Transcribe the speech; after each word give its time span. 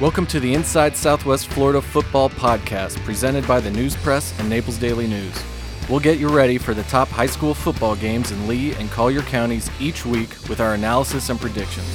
Welcome 0.00 0.24
to 0.28 0.40
the 0.40 0.54
Inside 0.54 0.96
Southwest 0.96 1.48
Florida 1.48 1.82
Football 1.82 2.30
Podcast, 2.30 2.96
presented 3.04 3.46
by 3.46 3.60
the 3.60 3.70
News 3.70 3.94
Press 3.96 4.32
and 4.40 4.48
Naples 4.48 4.78
Daily 4.78 5.06
News. 5.06 5.34
We'll 5.90 6.00
get 6.00 6.18
you 6.18 6.28
ready 6.28 6.56
for 6.56 6.72
the 6.72 6.84
top 6.84 7.08
high 7.08 7.26
school 7.26 7.52
football 7.52 7.94
games 7.94 8.30
in 8.30 8.48
Lee 8.48 8.72
and 8.76 8.90
Collier 8.90 9.20
counties 9.20 9.70
each 9.78 10.06
week 10.06 10.30
with 10.48 10.58
our 10.58 10.72
analysis 10.72 11.28
and 11.28 11.38
predictions. 11.38 11.86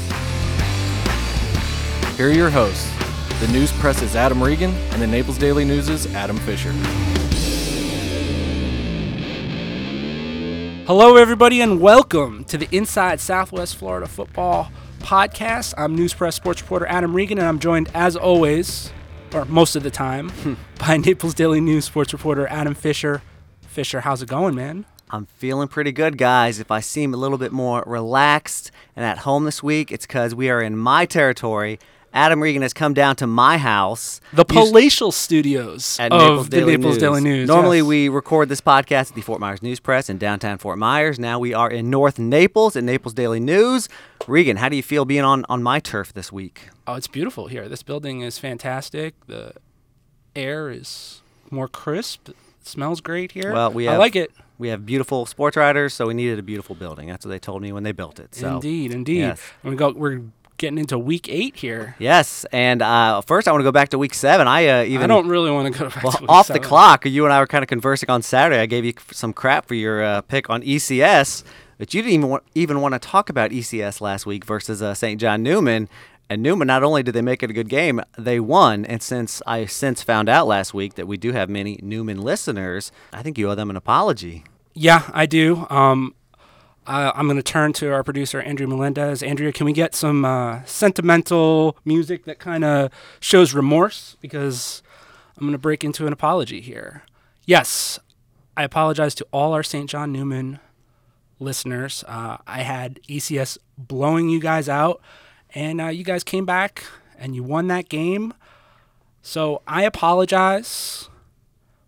Here 2.16 2.30
are 2.30 2.32
your 2.32 2.52
hosts. 2.52 2.88
The 3.40 3.48
News 3.48 3.72
Press 3.72 4.04
is 4.04 4.16
Adam 4.16 4.44
Regan, 4.44 4.70
and 4.92 5.02
the 5.02 5.08
Naples 5.08 5.40
Daily 5.40 5.66
News 5.66 5.90
Adam 6.14 6.38
Fisher. 6.38 6.74
Hello, 10.86 11.16
everybody, 11.16 11.60
and 11.60 11.82
welcome 11.82 12.44
to 12.44 12.60
the 12.60 12.68
Inside 12.72 13.20
Southwest 13.20 13.76
Florida 13.76 14.06
Football 14.06 14.70
Podcast. 15.06 15.76
I'm 15.78 15.94
News 15.94 16.16
Press 16.16 16.36
sports 16.36 16.64
reporter 16.64 16.88
Adam 16.88 17.16
Regan, 17.16 17.38
and 17.38 17.48
I'm 17.48 17.60
joined, 17.60 17.92
as 17.94 18.16
always, 18.16 18.92
or 19.36 19.46
most 19.46 19.76
of 19.76 19.84
the 19.84 19.92
time, 19.92 20.30
hmm. 20.30 20.56
by 20.80 20.98
Naples 20.98 21.36
Daily 21.36 21.62
News 21.62 21.86
sports 21.86 22.12
reporter 22.12 22.48
Adam 22.48 22.74
Fisher. 22.74 23.22
Fisher, 23.62 24.02
how's 24.02 24.24
it 24.24 24.30
going, 24.30 24.56
man? 24.56 24.84
I'm 25.12 25.28
feeling 25.28 25.68
pretty 25.68 25.92
good, 25.92 26.18
guys. 26.18 26.60
If 26.60 26.72
I 26.72 26.80
seem 26.80 27.14
a 27.14 27.18
little 27.18 27.38
bit 27.38 27.52
more 27.52 27.84
relaxed 27.86 28.72
and 28.96 29.06
at 29.06 29.20
home 29.20 29.46
this 29.46 29.62
week, 29.62 29.92
it's 29.92 30.08
because 30.08 30.34
we 30.34 30.50
are 30.50 30.60
in 30.60 30.76
my 30.76 31.06
territory. 31.06 31.78
Adam 32.16 32.42
Regan 32.42 32.62
has 32.62 32.74
come 32.74 32.94
down 32.94 33.18
to 33.18 33.28
my 33.28 33.58
house. 33.58 34.22
The 34.32 34.44
Us- 34.44 34.48
palatial 34.48 35.12
studios 35.12 35.98
at 36.00 36.14
of 36.14 36.22
Naples 36.22 36.50
the 36.50 36.58
Daily 36.58 36.78
Naples 36.78 36.94
News. 36.94 37.02
Daily 37.02 37.22
News. 37.22 37.48
Normally, 37.48 37.78
yes. 37.80 37.86
we 37.86 38.10
record 38.10 38.48
this 38.48 38.62
podcast 38.62 39.10
at 39.10 39.16
the 39.16 39.22
Fort 39.22 39.42
Myers 39.42 39.62
News 39.62 39.82
Press 39.82 40.10
in 40.10 40.18
downtown 40.18 40.58
Fort 40.58 40.78
Myers. 40.78 41.20
Now 41.20 41.40
we 41.40 41.54
are 41.54 41.70
in 41.70 41.90
North 41.90 42.18
Naples 42.18 42.78
at 42.78 42.86
Naples 42.86 43.14
Daily 43.14 43.42
News. 43.42 43.90
Regan, 44.28 44.58
how 44.58 44.70
do 44.70 44.78
you 44.78 44.82
feel 44.82 45.04
being 45.04 45.26
on, 45.26 45.46
on 45.50 45.62
my 45.62 45.80
turf 45.80 46.14
this 46.14 46.32
week? 46.32 46.70
Oh, 46.88 46.94
it's 46.96 47.08
beautiful 47.08 47.48
here. 47.48 47.68
This 47.68 47.84
building 47.84 48.22
is 48.22 48.40
fantastic. 48.40 49.14
The 49.28 49.54
air 50.38 50.70
is 50.70 51.22
more 51.52 51.68
crisp. 51.68 52.30
It 52.30 52.38
smells 52.62 53.02
great 53.02 53.34
here. 53.34 53.52
Well, 53.52 53.74
we 53.74 53.90
I 53.90 53.98
like 53.98 54.16
it. 54.16 54.32
We 54.58 54.70
have 54.70 54.86
beautiful 54.86 55.26
sports 55.26 55.58
writers, 55.58 55.94
so 55.94 56.08
we 56.08 56.14
needed 56.14 56.40
a 56.40 56.44
beautiful 56.44 56.76
building. 56.76 57.10
That's 57.10 57.26
what 57.26 57.32
they 57.32 57.40
told 57.40 57.62
me 57.62 57.74
when 57.74 57.84
they 57.84 57.92
built 57.92 58.20
it. 58.20 58.34
So. 58.36 58.56
indeed, 58.56 58.94
indeed. 58.94 59.20
yes. 59.20 59.42
And 59.64 59.72
we 59.72 59.76
go. 59.76 59.92
We're 59.92 60.22
getting 60.58 60.78
into 60.78 60.98
week 60.98 61.28
eight 61.30 61.56
here. 61.56 61.96
Yes, 62.00 62.46
and 62.52 62.82
uh, 62.82 63.22
first 63.22 63.48
I 63.48 63.52
want 63.52 63.62
to 63.62 63.66
go 63.66 63.72
back 63.72 63.90
to 63.90 63.98
week 63.98 64.14
seven. 64.14 64.48
I 64.48 64.68
uh, 64.68 64.84
even 64.84 65.04
I 65.04 65.08
don't 65.08 65.28
really 65.28 65.52
want 65.52 65.74
to 65.74 65.80
go 65.80 65.90
back 65.90 66.04
Well, 66.04 66.14
to 66.14 66.22
week 66.22 66.30
off 66.30 66.48
the 66.48 66.60
clock, 66.60 67.06
you 67.06 67.24
and 67.26 67.34
I 67.34 67.40
were 67.40 67.48
kind 67.48 67.64
of 67.64 67.68
conversing 67.70 68.10
on 68.10 68.22
Saturday. 68.22 68.60
I 68.60 68.66
gave 68.66 68.86
you 68.86 68.94
some 69.12 69.34
crap 69.34 69.66
for 69.68 69.76
your 69.76 70.04
uh, 70.04 70.22
pick 70.22 70.50
on 70.50 70.62
ECS, 70.62 71.44
but 71.78 71.94
you 71.94 72.02
didn't 72.02 72.14
even 72.14 72.30
want, 72.30 72.44
even 72.56 72.82
want 72.82 72.94
to 72.94 73.00
talk 73.00 73.30
about 73.30 73.52
ECS 73.52 74.02
last 74.02 74.26
week 74.26 74.46
versus 74.46 74.82
uh, 74.82 74.94
St. 74.94 75.20
John 75.20 75.44
Newman. 75.44 75.90
And 76.28 76.42
Newman, 76.42 76.68
not 76.68 76.82
only 76.84 77.04
did 77.04 77.14
they 77.14 77.22
make 77.22 77.44
it 77.44 77.52
a 77.52 77.54
good 77.54 77.70
game, 77.70 78.02
they 78.18 78.40
won. 78.40 78.84
And 78.86 79.02
since 79.04 79.44
I 79.46 79.66
since 79.68 80.02
found 80.02 80.28
out 80.28 80.48
last 80.48 80.74
week 80.74 80.96
that 80.96 81.08
we 81.08 81.18
do 81.18 81.34
have 81.34 81.50
many 81.50 81.78
Newman 81.84 82.20
listeners, 82.20 82.92
I 83.14 83.22
think 83.22 83.38
you 83.38 83.50
owe 83.50 83.54
them 83.56 83.70
an 83.70 83.76
apology. 83.76 84.44
Yeah, 84.74 85.10
I 85.14 85.28
do. 85.28 85.68
Um, 85.70 86.16
I, 86.88 87.12
I'm 87.16 87.28
going 87.28 87.38
to 87.38 87.44
turn 87.44 87.74
to 87.74 87.92
our 87.92 88.04
producer, 88.04 88.40
Andrea 88.42 88.68
Melendez. 88.68 89.24
Andrea, 89.24 89.52
can 89.52 89.66
we 89.66 89.74
get 89.74 89.96
some 89.96 90.24
uh, 90.26 90.64
sentimental 90.66 91.78
music 91.86 92.26
that 92.26 92.40
kind 92.40 92.64
of 92.64 92.92
shows 93.20 93.54
remorse? 93.54 94.18
Because 94.22 94.84
I'm 95.38 95.42
going 95.42 95.54
to 95.54 95.58
break 95.58 95.84
into 95.84 96.08
an 96.08 96.14
apology 96.14 96.62
here. 96.62 97.04
Yes, 97.46 98.00
I 98.56 98.64
apologize 98.64 99.16
to 99.16 99.28
all 99.32 99.54
our 99.54 99.64
St. 99.64 99.90
John 99.90 100.12
Newman 100.12 100.60
listeners. 101.40 102.04
Uh, 102.08 102.38
I 102.48 102.62
had 102.62 103.00
ECS 103.10 103.58
blowing 103.78 104.30
you 104.30 104.40
guys 104.40 104.70
out, 104.70 105.02
and 105.54 105.82
uh, 105.82 105.88
you 105.88 106.04
guys 106.04 106.24
came 106.24 106.46
back 106.46 106.86
and 107.18 107.36
you 107.36 107.44
won 107.44 107.68
that 107.68 107.90
game. 107.90 108.34
So 109.22 109.62
I 109.68 109.84
apologize. 109.84 111.10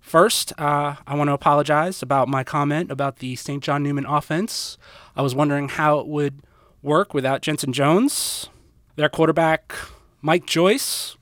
First, 0.08 0.54
uh, 0.58 0.96
I 1.06 1.16
want 1.16 1.28
to 1.28 1.34
apologize 1.34 2.02
about 2.02 2.30
my 2.30 2.46
comment 2.46 2.90
about 2.92 3.18
the 3.18 3.36
St. 3.36 3.62
John 3.62 3.84
Newman 3.84 4.06
offense. 4.06 4.78
I 5.18 5.22
was 5.22 5.36
wondering 5.36 5.68
how 5.68 6.00
it 6.00 6.08
would 6.08 6.40
work 6.82 7.14
without 7.14 7.42
Jensen 7.42 7.74
Jones. 7.74 8.48
Their 8.96 9.10
quarterback, 9.10 9.76
Mike 10.22 10.46
Joyce, 10.46 11.18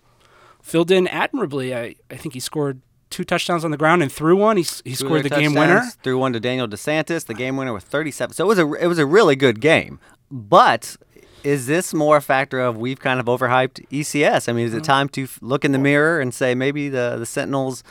filled 0.62 0.92
in 0.92 1.08
admirably. 1.08 1.74
I, 1.76 1.96
I 2.12 2.16
think 2.18 2.36
he 2.36 2.40
scored 2.40 2.80
two 3.10 3.24
touchdowns 3.24 3.66
on 3.66 3.72
the 3.72 3.78
ground 3.78 4.04
and 4.04 4.12
threw 4.12 4.36
one. 4.38 4.56
He, 4.58 4.66
he 4.84 4.94
scored 4.94 5.24
the 5.24 5.30
game 5.30 5.56
winner. 5.56 5.82
Threw 6.04 6.20
one 6.20 6.34
to 6.34 6.40
Daniel 6.40 6.68
DeSantis, 6.68 7.26
the 7.26 7.34
game 7.34 7.58
winner 7.58 7.74
with 7.74 7.86
37. 7.86 8.36
So 8.36 8.46
it 8.46 8.48
was 8.48 8.60
a 8.60 8.72
it 8.74 8.86
was 8.88 9.00
a 9.00 9.06
really 9.08 9.36
good 9.36 9.62
game. 9.62 10.00
But 10.30 10.96
is 11.44 11.66
this 11.66 11.92
more 11.92 12.18
a 12.18 12.22
factor 12.22 12.60
of 12.60 12.78
we've 12.78 13.00
kind 13.00 13.20
of 13.20 13.26
overhyped 13.26 13.88
ECS? 13.90 14.48
I 14.48 14.54
mean, 14.54 14.68
is 14.68 14.74
Mm. 14.74 14.78
it 14.78 14.84
time 14.84 15.10
to 15.10 15.28
look 15.42 15.66
in 15.66 15.72
the 15.72 15.80
mirror 15.80 16.20
and 16.20 16.34
say 16.36 16.54
maybe 16.54 16.88
the 16.88 17.16
the 17.18 17.26
Sentinels 17.26 17.84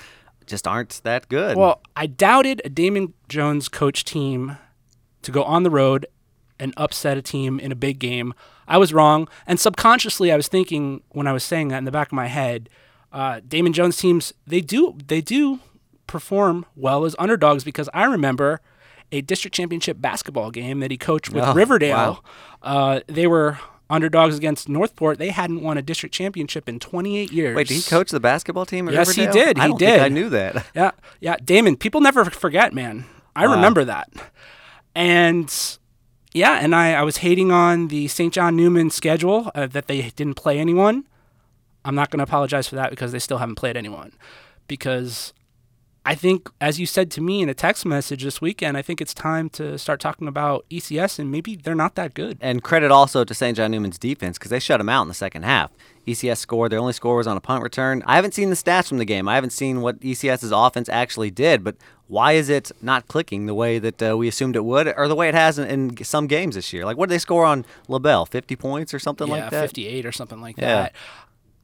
just 0.46 0.66
aren't 0.66 1.00
that 1.04 1.28
good? 1.28 1.56
Well, 1.56 1.80
I 1.96 2.06
doubted 2.06 2.60
a 2.64 2.68
Damon 2.68 3.14
Jones 3.28 3.68
coach 3.68 4.04
team 4.04 4.56
to 5.22 5.30
go 5.30 5.42
on 5.44 5.62
the 5.62 5.70
road 5.70 6.06
and 6.58 6.72
upset 6.76 7.16
a 7.16 7.22
team 7.22 7.58
in 7.58 7.72
a 7.72 7.74
big 7.74 7.98
game. 7.98 8.32
I 8.68 8.78
was 8.78 8.92
wrong, 8.94 9.28
and 9.46 9.58
subconsciously, 9.60 10.30
I 10.32 10.36
was 10.36 10.48
thinking 10.48 11.02
when 11.10 11.26
I 11.26 11.32
was 11.32 11.44
saying 11.44 11.68
that 11.68 11.78
in 11.78 11.84
the 11.84 11.90
back 11.90 12.08
of 12.08 12.12
my 12.12 12.26
head, 12.28 12.68
uh, 13.12 13.40
Damon 13.46 13.72
Jones 13.72 13.96
teams 13.96 14.32
they 14.46 14.60
do 14.60 14.96
they 15.06 15.20
do 15.20 15.60
perform 16.06 16.66
well 16.76 17.04
as 17.04 17.14
underdogs 17.18 17.64
because 17.64 17.88
I 17.94 18.04
remember 18.04 18.60
a 19.12 19.20
district 19.20 19.54
championship 19.54 20.00
basketball 20.00 20.50
game 20.50 20.80
that 20.80 20.90
he 20.90 20.96
coached 20.96 21.30
with 21.32 21.44
Oh, 21.44 21.54
Riverdale. 21.54 21.96
wow. 21.96 22.20
Uh, 22.62 23.00
they 23.06 23.26
were 23.26 23.58
underdogs 23.90 24.36
against 24.36 24.68
Northport. 24.68 25.18
They 25.18 25.30
hadn't 25.30 25.62
won 25.62 25.76
a 25.78 25.82
district 25.82 26.14
championship 26.14 26.68
in 26.68 26.78
28 26.78 27.32
years. 27.32 27.56
Wait, 27.56 27.68
did 27.68 27.74
he 27.74 27.82
coach 27.82 28.10
the 28.10 28.20
basketball 28.20 28.66
team? 28.66 28.88
Yes, 28.88 29.14
he 29.14 29.22
Riverdale? 29.22 29.44
did. 29.46 29.58
I 29.58 29.62
He 29.62 29.68
don't 29.68 29.78
think 29.78 30.02
I 30.02 30.08
knew 30.08 30.28
that. 30.30 30.66
Yeah, 30.74 30.90
yeah, 31.20 31.36
Damon. 31.44 31.76
People 31.76 32.00
never 32.00 32.24
forget, 32.26 32.72
man. 32.72 33.04
I 33.36 33.44
remember 33.44 33.84
that. 33.84 34.10
And 34.94 35.52
yeah, 36.32 36.58
and 36.62 36.74
I, 36.74 36.94
I 36.94 37.02
was 37.02 37.18
hating 37.18 37.50
on 37.50 37.88
the 37.88 38.08
St. 38.08 38.32
John 38.32 38.56
Newman 38.56 38.90
schedule 38.90 39.50
uh, 39.54 39.66
that 39.68 39.86
they 39.88 40.10
didn't 40.10 40.34
play 40.34 40.58
anyone. 40.58 41.04
I'm 41.84 41.94
not 41.94 42.10
going 42.10 42.18
to 42.18 42.24
apologize 42.24 42.66
for 42.68 42.76
that 42.76 42.90
because 42.90 43.12
they 43.12 43.18
still 43.18 43.38
haven't 43.38 43.56
played 43.56 43.76
anyone. 43.76 44.12
Because 44.68 45.32
I 46.06 46.14
think, 46.14 46.50
as 46.60 46.78
you 46.78 46.84
said 46.84 47.10
to 47.12 47.22
me 47.22 47.40
in 47.40 47.48
a 47.48 47.54
text 47.54 47.86
message 47.86 48.24
this 48.24 48.40
weekend, 48.40 48.76
I 48.76 48.82
think 48.82 49.00
it's 49.00 49.14
time 49.14 49.48
to 49.50 49.78
start 49.78 50.00
talking 50.00 50.28
about 50.28 50.66
ECS 50.70 51.18
and 51.18 51.30
maybe 51.30 51.56
they're 51.56 51.74
not 51.74 51.94
that 51.94 52.12
good. 52.12 52.36
And 52.42 52.62
credit 52.62 52.90
also 52.90 53.24
to 53.24 53.32
St. 53.32 53.56
John 53.56 53.70
Newman's 53.70 53.98
defense 53.98 54.36
because 54.36 54.50
they 54.50 54.58
shut 54.58 54.78
them 54.80 54.90
out 54.90 55.02
in 55.02 55.08
the 55.08 55.14
second 55.14 55.44
half. 55.44 55.70
ECS 56.06 56.36
scored. 56.36 56.72
Their 56.72 56.78
only 56.78 56.92
score 56.92 57.16
was 57.16 57.26
on 57.26 57.38
a 57.38 57.40
punt 57.40 57.62
return. 57.62 58.02
I 58.06 58.16
haven't 58.16 58.34
seen 58.34 58.50
the 58.50 58.56
stats 58.56 58.88
from 58.88 58.98
the 58.98 59.06
game. 59.06 59.26
I 59.28 59.34
haven't 59.34 59.50
seen 59.54 59.80
what 59.80 59.98
ECS's 60.00 60.52
offense 60.52 60.90
actually 60.90 61.30
did. 61.30 61.64
But 61.64 61.76
why 62.06 62.32
is 62.32 62.50
it 62.50 62.70
not 62.82 63.08
clicking 63.08 63.46
the 63.46 63.54
way 63.54 63.78
that 63.78 64.02
uh, 64.02 64.16
we 64.16 64.28
assumed 64.28 64.56
it 64.56 64.64
would, 64.66 64.92
or 64.98 65.08
the 65.08 65.14
way 65.14 65.30
it 65.30 65.34
has 65.34 65.58
in, 65.58 65.90
in 65.96 66.04
some 66.04 66.26
games 66.26 66.54
this 66.56 66.70
year? 66.74 66.84
Like, 66.84 66.98
what 66.98 67.08
did 67.08 67.14
they 67.14 67.18
score 67.18 67.46
on 67.46 67.64
LaBelle? 67.88 68.26
50 68.26 68.56
points 68.56 68.92
or 68.92 68.98
something 68.98 69.26
yeah, 69.28 69.34
like 69.34 69.50
that? 69.50 69.60
58 69.62 70.04
or 70.04 70.12
something 70.12 70.42
like 70.42 70.58
Yeah. 70.58 70.74
that. 70.74 70.92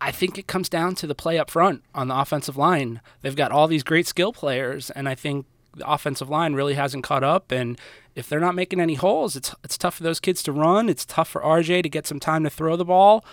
I 0.00 0.12
think 0.12 0.38
it 0.38 0.46
comes 0.46 0.68
down 0.68 0.94
to 0.96 1.06
the 1.06 1.14
play 1.14 1.38
up 1.38 1.50
front 1.50 1.82
on 1.94 2.08
the 2.08 2.18
offensive 2.18 2.56
line. 2.56 3.00
They've 3.20 3.36
got 3.36 3.52
all 3.52 3.66
these 3.66 3.82
great 3.82 4.06
skill 4.06 4.32
players, 4.32 4.90
and 4.90 5.08
I 5.08 5.14
think 5.14 5.46
the 5.76 5.88
offensive 5.90 6.28
line 6.28 6.54
really 6.54 6.74
hasn't 6.74 7.04
caught 7.04 7.22
up. 7.22 7.52
And 7.52 7.78
if 8.14 8.28
they're 8.28 8.40
not 8.40 8.54
making 8.54 8.80
any 8.80 8.94
holes, 8.94 9.36
it's 9.36 9.54
it's 9.62 9.78
tough 9.78 9.96
for 9.96 10.02
those 10.02 10.20
kids 10.20 10.42
to 10.44 10.52
run. 10.52 10.88
It's 10.88 11.04
tough 11.04 11.28
for 11.28 11.42
RJ 11.42 11.82
to 11.82 11.88
get 11.88 12.06
some 12.06 12.20
time 12.20 12.44
to 12.44 12.50
throw 12.50 12.76
the 12.76 12.84
ball. 12.84 13.24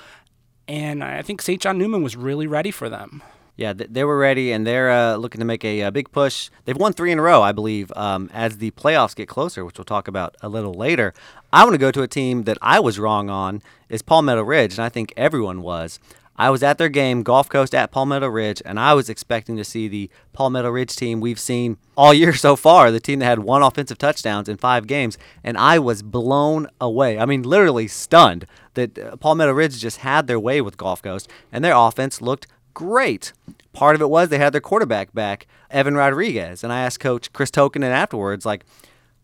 And 0.67 1.03
I 1.03 1.22
think 1.22 1.41
St. 1.41 1.61
John 1.61 1.78
Newman 1.78 2.03
was 2.03 2.17
really 2.17 2.45
ready 2.45 2.72
for 2.72 2.89
them. 2.89 3.23
Yeah, 3.55 3.73
they 3.73 4.03
were 4.03 4.19
ready, 4.19 4.51
and 4.51 4.67
they're 4.67 4.91
uh, 4.91 5.16
looking 5.16 5.39
to 5.39 5.45
make 5.45 5.66
a, 5.66 5.81
uh 5.81 5.89
big 5.89 6.11
push. 6.11 6.51
They've 6.66 6.78
won 6.78 6.94
three 6.94 7.11
in 7.11 7.17
a 7.17 7.23
row, 7.23 7.41
I 7.41 7.53
believe, 7.53 7.91
um, 7.95 8.29
as 8.31 8.59
the 8.59 8.69
playoffs 8.72 9.16
get 9.16 9.28
closer, 9.28 9.66
which 9.66 9.79
we'll 9.79 9.85
talk 9.85 10.07
about 10.07 10.35
a 10.41 10.49
little 10.49 10.75
later. 10.75 11.11
I 11.51 11.63
want 11.63 11.73
to 11.73 11.79
go 11.79 11.89
to 11.89 12.03
a 12.03 12.07
team 12.07 12.44
that 12.44 12.59
I 12.61 12.79
was 12.79 12.99
wrong 12.99 13.31
on 13.31 13.63
is 13.89 14.03
Palmetto 14.03 14.43
Ridge, 14.43 14.73
and 14.73 14.81
I 14.81 14.90
think 14.90 15.11
everyone 15.17 15.63
was. 15.63 15.99
I 16.37 16.49
was 16.49 16.61
at 16.61 16.78
their 16.78 16.89
game, 16.89 17.23
Gulf 17.23 17.49
Coast 17.49 17.73
at 17.73 17.91
Palmetto 17.91 18.28
Ridge, 18.28 18.61
and 18.63 18.79
I 18.79 18.93
was 18.93 19.09
expecting 19.09 19.57
to 19.57 19.63
see 19.63 19.87
the 19.87 20.09
Palmetto 20.34 20.69
Ridge 20.69 20.95
team 20.95 21.19
we've 21.19 21.39
seen 21.39 21.78
all 21.95 22.13
year 22.13 22.34
so 22.34 22.55
far, 22.55 22.91
the 22.91 22.99
team 22.99 23.19
that 23.19 23.25
had 23.25 23.39
one 23.39 23.63
offensive 23.63 23.97
touchdowns 23.97 24.47
in 24.47 24.57
five 24.57 24.85
games, 24.85 25.17
and 25.43 25.57
I 25.57 25.79
was 25.79 26.03
blown 26.03 26.67
away. 26.79 27.17
I 27.17 27.25
mean, 27.25 27.41
literally 27.43 27.87
stunned 27.87 28.45
that 28.75 28.97
uh, 28.99 29.16
Palmetto 29.17 29.51
Ridge 29.51 29.79
just 29.79 29.97
had 29.97 30.28
their 30.28 30.39
way 30.39 30.61
with 30.61 30.78
Gulf 30.78 31.01
Coast, 31.01 31.29
and 31.51 31.63
their 31.63 31.75
offense 31.75 32.22
looked 32.22 32.47
great. 32.73 33.34
Part 33.73 33.95
of 33.95 34.01
it 34.01 34.09
was 34.09 34.29
they 34.29 34.37
had 34.37 34.53
their 34.53 34.61
quarterback 34.61 35.13
back, 35.13 35.47
Evan 35.72 35.95
Rodriguez, 35.95 36.63
and 36.63 36.72
I 36.72 36.81
asked 36.81 36.99
Coach 36.99 37.34
Chris 37.34 37.49
Token 37.49 37.84
afterwards, 37.84 38.45
like, 38.45 38.63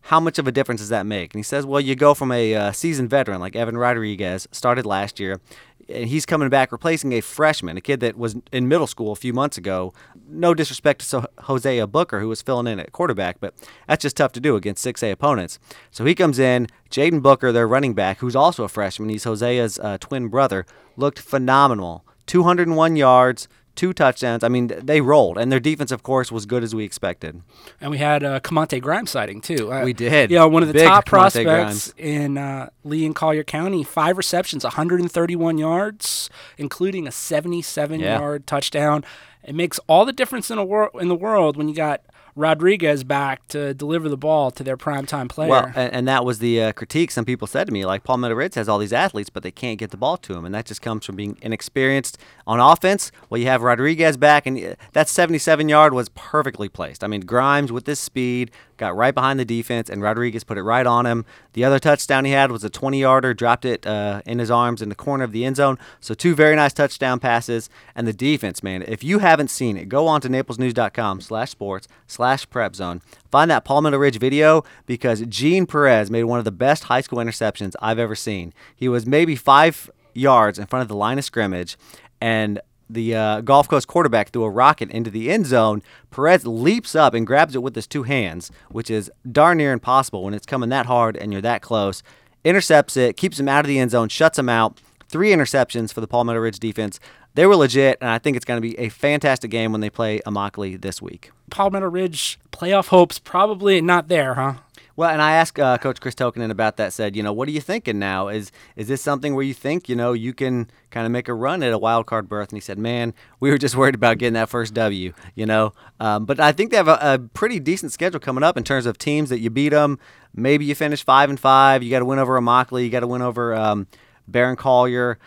how 0.08 0.20
much 0.20 0.38
of 0.38 0.46
a 0.46 0.52
difference 0.52 0.82
does 0.82 0.90
that 0.90 1.06
make? 1.06 1.32
And 1.32 1.38
he 1.38 1.42
says, 1.42 1.64
well, 1.64 1.80
you 1.80 1.96
go 1.96 2.12
from 2.12 2.30
a 2.30 2.54
uh, 2.54 2.72
seasoned 2.72 3.08
veteran 3.08 3.40
like 3.40 3.56
Evan 3.56 3.78
Rodriguez, 3.78 4.46
started 4.52 4.84
last 4.84 5.18
year, 5.18 5.40
and 5.88 6.08
he's 6.08 6.26
coming 6.26 6.48
back 6.48 6.72
replacing 6.72 7.12
a 7.12 7.20
freshman, 7.20 7.76
a 7.76 7.80
kid 7.80 8.00
that 8.00 8.16
was 8.16 8.36
in 8.52 8.68
middle 8.68 8.86
school 8.86 9.12
a 9.12 9.16
few 9.16 9.32
months 9.32 9.58
ago. 9.58 9.92
No 10.28 10.54
disrespect 10.54 11.08
to 11.10 11.28
Hosea 11.40 11.86
Booker, 11.86 12.20
who 12.20 12.28
was 12.28 12.42
filling 12.42 12.66
in 12.66 12.80
at 12.80 12.92
quarterback, 12.92 13.40
but 13.40 13.54
that's 13.86 14.02
just 14.02 14.16
tough 14.16 14.32
to 14.32 14.40
do 14.40 14.56
against 14.56 14.84
6A 14.84 15.12
opponents. 15.12 15.58
So 15.90 16.04
he 16.04 16.14
comes 16.14 16.38
in. 16.38 16.68
Jaden 16.90 17.22
Booker, 17.22 17.50
their 17.50 17.66
running 17.66 17.94
back, 17.94 18.18
who's 18.18 18.36
also 18.36 18.62
a 18.64 18.68
freshman, 18.68 19.08
he's 19.08 19.24
Hosea's 19.24 19.78
uh, 19.80 19.98
twin 19.98 20.28
brother, 20.28 20.64
looked 20.96 21.18
phenomenal. 21.18 22.04
201 22.26 22.96
yards, 22.96 23.48
two 23.74 23.92
touchdowns. 23.92 24.42
I 24.44 24.48
mean, 24.48 24.68
they 24.82 25.00
rolled, 25.00 25.38
and 25.38 25.50
their 25.50 25.60
defense, 25.60 25.90
of 25.90 26.02
course, 26.02 26.30
was 26.32 26.46
good 26.46 26.62
as 26.62 26.74
we 26.74 26.84
expected. 26.84 27.42
And 27.80 27.90
we 27.90 27.98
had 27.98 28.22
uh, 28.22 28.40
Camonte 28.40 28.80
Grimes 28.80 29.10
sighting 29.10 29.40
too. 29.40 29.72
Uh, 29.72 29.84
We 29.84 29.92
did. 29.92 30.30
Yeah, 30.30 30.44
one 30.44 30.62
of 30.62 30.68
the 30.68 30.74
Big 30.74 30.84
top 30.86 31.04
Camonte 31.04 31.08
prospects 31.08 31.44
Grimes. 31.44 31.94
in 31.98 32.38
uh, 32.38 32.70
Lee 32.84 33.04
and 33.06 33.14
Collier 33.14 33.44
County. 33.44 33.82
Five 33.84 34.16
receptions, 34.16 34.64
131 34.64 35.58
yards, 35.58 36.30
including 36.58 37.06
a 37.06 37.10
77-yard 37.10 38.46
touchdown. 38.46 39.04
It 39.42 39.54
makes 39.54 39.78
all 39.86 40.04
the 40.04 40.12
difference 40.12 40.50
in 40.50 40.58
a 40.58 40.64
wor- 40.64 40.90
in 41.00 41.08
the 41.08 41.14
world 41.14 41.56
when 41.56 41.68
you 41.68 41.74
got 41.74 42.00
Rodriguez 42.36 43.04
back 43.04 43.46
to 43.48 43.74
deliver 43.74 44.08
the 44.08 44.16
ball 44.16 44.50
to 44.50 44.64
their 44.64 44.76
primetime 44.76 45.28
player. 45.28 45.50
Well, 45.50 45.72
and, 45.74 45.92
and 45.92 46.08
that 46.08 46.24
was 46.24 46.40
the 46.40 46.60
uh, 46.60 46.72
critique 46.72 47.10
some 47.10 47.24
people 47.24 47.46
said 47.46 47.66
to 47.66 47.72
me. 47.72 47.86
Like 47.86 48.02
Palmetto 48.02 48.34
Ridge 48.34 48.54
has 48.54 48.68
all 48.68 48.78
these 48.78 48.92
athletes, 48.92 49.30
but 49.30 49.42
they 49.42 49.50
can't 49.52 49.78
get 49.78 49.90
the 49.90 49.96
ball 49.96 50.16
to 50.18 50.34
him. 50.34 50.44
and 50.44 50.54
that 50.54 50.66
just 50.66 50.82
comes 50.82 51.06
from 51.06 51.16
being 51.16 51.38
inexperienced 51.42 52.18
on 52.46 52.58
offense. 52.58 53.12
Well, 53.30 53.40
you 53.40 53.46
have 53.46 53.62
Rodriguez 53.62 54.16
back, 54.16 54.46
and 54.46 54.58
uh, 54.58 54.74
that 54.92 55.08
77 55.08 55.68
yard 55.68 55.94
was 55.94 56.08
perfectly 56.10 56.68
placed. 56.68 57.04
I 57.04 57.06
mean, 57.06 57.20
Grimes 57.20 57.70
with 57.70 57.84
this 57.84 58.00
speed 58.00 58.50
got 58.76 58.96
right 58.96 59.14
behind 59.14 59.38
the 59.38 59.44
defense, 59.44 59.88
and 59.88 60.02
Rodriguez 60.02 60.42
put 60.42 60.58
it 60.58 60.62
right 60.62 60.86
on 60.86 61.06
him. 61.06 61.24
The 61.52 61.64
other 61.64 61.78
touchdown 61.78 62.24
he 62.24 62.32
had 62.32 62.50
was 62.50 62.64
a 62.64 62.70
20 62.70 63.00
yarder, 63.00 63.32
dropped 63.32 63.64
it 63.64 63.86
uh, 63.86 64.22
in 64.26 64.40
his 64.40 64.50
arms 64.50 64.82
in 64.82 64.88
the 64.88 64.96
corner 64.96 65.22
of 65.22 65.30
the 65.30 65.44
end 65.44 65.54
zone. 65.56 65.78
So 66.00 66.14
two 66.14 66.34
very 66.34 66.56
nice 66.56 66.72
touchdown 66.72 67.20
passes, 67.20 67.70
and 67.94 68.08
the 68.08 68.12
defense, 68.12 68.64
man. 68.64 68.82
If 68.82 69.04
you 69.04 69.20
haven't 69.20 69.48
seen 69.48 69.76
it, 69.76 69.88
go 69.88 70.08
on 70.08 70.20
to 70.22 70.28
naplesnews.com 70.28 71.20
slash 71.20 71.50
sports 71.50 71.86
slash 72.08 72.23
prep 72.50 72.74
zone. 72.74 73.02
Find 73.30 73.50
that 73.50 73.64
Palmetto 73.64 73.98
Ridge 73.98 74.18
video 74.18 74.64
because 74.86 75.22
Gene 75.22 75.66
Perez 75.66 76.10
made 76.10 76.24
one 76.24 76.38
of 76.38 76.44
the 76.44 76.52
best 76.52 76.84
high 76.84 77.00
school 77.00 77.18
interceptions 77.18 77.74
I've 77.80 77.98
ever 77.98 78.14
seen. 78.14 78.52
He 78.74 78.88
was 78.88 79.06
maybe 79.06 79.36
five 79.36 79.90
yards 80.14 80.58
in 80.58 80.66
front 80.66 80.82
of 80.82 80.88
the 80.88 80.96
line 80.96 81.18
of 81.18 81.24
scrimmage, 81.24 81.76
and 82.20 82.60
the 82.88 83.14
uh, 83.14 83.40
Gulf 83.40 83.68
Coast 83.68 83.88
quarterback 83.88 84.30
threw 84.30 84.44
a 84.44 84.50
rocket 84.50 84.90
into 84.90 85.10
the 85.10 85.30
end 85.30 85.46
zone. 85.46 85.82
Perez 86.10 86.46
leaps 86.46 86.94
up 86.94 87.14
and 87.14 87.26
grabs 87.26 87.54
it 87.54 87.62
with 87.62 87.74
his 87.74 87.86
two 87.86 88.02
hands, 88.04 88.50
which 88.70 88.90
is 88.90 89.10
darn 89.30 89.58
near 89.58 89.72
impossible 89.72 90.22
when 90.22 90.34
it's 90.34 90.46
coming 90.46 90.68
that 90.70 90.86
hard 90.86 91.16
and 91.16 91.32
you're 91.32 91.42
that 91.42 91.62
close. 91.62 92.02
Intercepts 92.44 92.96
it, 92.96 93.16
keeps 93.16 93.40
him 93.40 93.48
out 93.48 93.64
of 93.64 93.68
the 93.68 93.78
end 93.78 93.90
zone, 93.90 94.08
shuts 94.08 94.38
him 94.38 94.48
out. 94.48 94.80
Three 95.08 95.30
interceptions 95.30 95.92
for 95.92 96.00
the 96.00 96.06
Palmetto 96.06 96.40
Ridge 96.40 96.58
defense. 96.58 97.00
They 97.34 97.46
were 97.46 97.56
legit, 97.56 97.98
and 98.00 98.10
I 98.10 98.18
think 98.18 98.36
it's 98.36 98.44
going 98.44 98.58
to 98.58 98.66
be 98.66 98.78
a 98.78 98.88
fantastic 98.88 99.50
game 99.50 99.72
when 99.72 99.80
they 99.80 99.90
play 99.90 100.20
Immokalee 100.26 100.80
this 100.80 101.02
week. 101.02 101.32
Palmetto 101.50 101.88
Ridge 101.88 102.38
playoff 102.52 102.88
hopes 102.88 103.18
probably 103.18 103.80
not 103.80 104.08
there, 104.08 104.34
huh? 104.34 104.54
Well, 104.96 105.10
and 105.10 105.20
I 105.20 105.32
asked 105.32 105.58
uh, 105.58 105.76
Coach 105.78 106.00
Chris 106.00 106.14
Tokenen 106.14 106.50
about 106.50 106.76
that. 106.76 106.92
Said, 106.92 107.16
you 107.16 107.22
know, 107.24 107.32
what 107.32 107.48
are 107.48 107.50
you 107.50 107.60
thinking 107.60 107.98
now? 107.98 108.28
Is 108.28 108.52
is 108.76 108.86
this 108.86 109.02
something 109.02 109.34
where 109.34 109.42
you 109.42 109.52
think, 109.52 109.88
you 109.88 109.96
know, 109.96 110.12
you 110.12 110.32
can 110.32 110.70
kind 110.90 111.04
of 111.04 111.10
make 111.10 111.26
a 111.26 111.34
run 111.34 111.64
at 111.64 111.72
a 111.72 111.78
wild 111.78 112.06
card 112.06 112.28
berth? 112.28 112.50
And 112.50 112.56
he 112.56 112.60
said, 112.60 112.78
man, 112.78 113.12
we 113.40 113.50
were 113.50 113.58
just 113.58 113.74
worried 113.74 113.96
about 113.96 114.18
getting 114.18 114.34
that 114.34 114.48
first 114.48 114.72
W, 114.74 115.12
you 115.34 115.46
know. 115.46 115.72
Um, 115.98 116.26
but 116.26 116.38
I 116.38 116.52
think 116.52 116.70
they 116.70 116.76
have 116.76 116.86
a, 116.86 116.98
a 117.00 117.18
pretty 117.18 117.58
decent 117.58 117.90
schedule 117.90 118.20
coming 118.20 118.44
up 118.44 118.56
in 118.56 118.62
terms 118.62 118.86
of 118.86 118.96
teams 118.96 119.30
that 119.30 119.40
you 119.40 119.50
beat 119.50 119.70
them. 119.70 119.98
Maybe 120.32 120.64
you 120.64 120.76
finish 120.76 121.04
five 121.04 121.28
and 121.28 121.40
five. 121.40 121.82
You 121.82 121.90
got 121.90 121.98
to 121.98 122.04
win 122.04 122.20
over 122.20 122.40
Immokalee. 122.40 122.84
You 122.84 122.90
got 122.90 123.00
to 123.00 123.08
win 123.08 123.22
over 123.22 123.52
um, 123.52 123.88
Barron 124.28 124.54
Collier. 124.54 125.18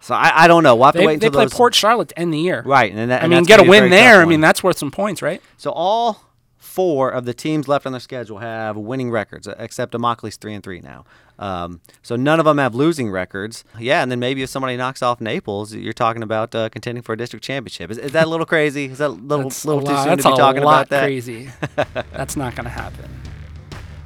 So 0.00 0.14
I, 0.14 0.44
I 0.44 0.48
don't 0.48 0.62
know. 0.62 0.74
We'll 0.76 0.86
have 0.86 0.94
to 0.94 1.00
They, 1.00 1.06
wait 1.06 1.20
they 1.20 1.30
play 1.30 1.44
those. 1.44 1.52
Port 1.54 1.74
Charlotte 1.74 2.08
to 2.08 2.18
end 2.18 2.32
the 2.32 2.38
year. 2.38 2.62
Right, 2.64 2.92
and 2.92 3.10
that, 3.10 3.20
I 3.20 3.24
and 3.24 3.32
mean, 3.32 3.44
get 3.44 3.60
a 3.60 3.68
win 3.68 3.90
there. 3.90 4.16
I 4.16 4.18
one. 4.20 4.28
mean, 4.28 4.40
that's 4.40 4.62
worth 4.62 4.78
some 4.78 4.90
points, 4.90 5.20
right? 5.22 5.42
So 5.56 5.70
all 5.70 6.24
four 6.56 7.10
of 7.10 7.24
the 7.24 7.34
teams 7.34 7.68
left 7.68 7.84
on 7.84 7.92
their 7.92 8.00
schedule 8.00 8.38
have 8.38 8.76
winning 8.76 9.10
records, 9.10 9.46
uh, 9.46 9.54
except 9.58 9.92
Immokalee's 9.92 10.36
three 10.36 10.54
and 10.54 10.62
three 10.64 10.80
now. 10.80 11.04
Um, 11.38 11.80
so 12.02 12.16
none 12.16 12.38
of 12.38 12.44
them 12.44 12.58
have 12.58 12.74
losing 12.74 13.10
records. 13.10 13.64
Yeah, 13.78 14.02
and 14.02 14.10
then 14.10 14.20
maybe 14.20 14.42
if 14.42 14.50
somebody 14.50 14.76
knocks 14.76 15.02
off 15.02 15.20
Naples, 15.20 15.74
you're 15.74 15.92
talking 15.92 16.22
about 16.22 16.54
uh, 16.54 16.68
contending 16.68 17.02
for 17.02 17.14
a 17.14 17.16
district 17.16 17.44
championship. 17.44 17.90
Is, 17.90 17.98
is 17.98 18.12
that 18.12 18.26
a 18.26 18.30
little 18.30 18.46
crazy? 18.46 18.86
Is 18.86 18.98
that 18.98 19.08
a 19.08 19.08
little, 19.08 19.46
little 19.64 19.80
too 19.82 19.96
soon 20.02 20.16
to 20.18 20.30
be 20.30 20.36
talking 20.36 20.62
about 20.62 20.88
that? 20.90 21.02
crazy. 21.04 21.50
that's 22.12 22.36
not 22.36 22.54
going 22.54 22.64
to 22.64 22.70
happen. 22.70 23.19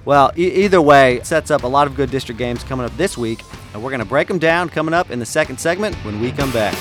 Well, 0.05 0.33
e- 0.37 0.65
either 0.65 0.83
way, 0.83 1.21
sets 1.23 1.51
up 1.51 1.63
a 1.63 1.67
lot 1.67 1.87
of 1.87 1.97
good 1.97 2.11
district 2.11 2.39
games 2.39 2.63
coming 2.65 2.85
up 2.85 2.95
this 2.97 3.17
week, 3.17 3.43
and 3.73 3.83
we're 3.83 3.91
going 3.91 4.01
to 4.01 4.07
break 4.07 4.29
them 4.29 4.39
down 4.39 4.69
coming 4.69 4.95
up 4.95 5.11
in 5.11 5.19
the 5.19 5.27
second 5.27 5.59
segment 5.59 5.95
when 6.05 6.21
we 6.21 6.31
come 6.31 6.53
back. 6.53 6.75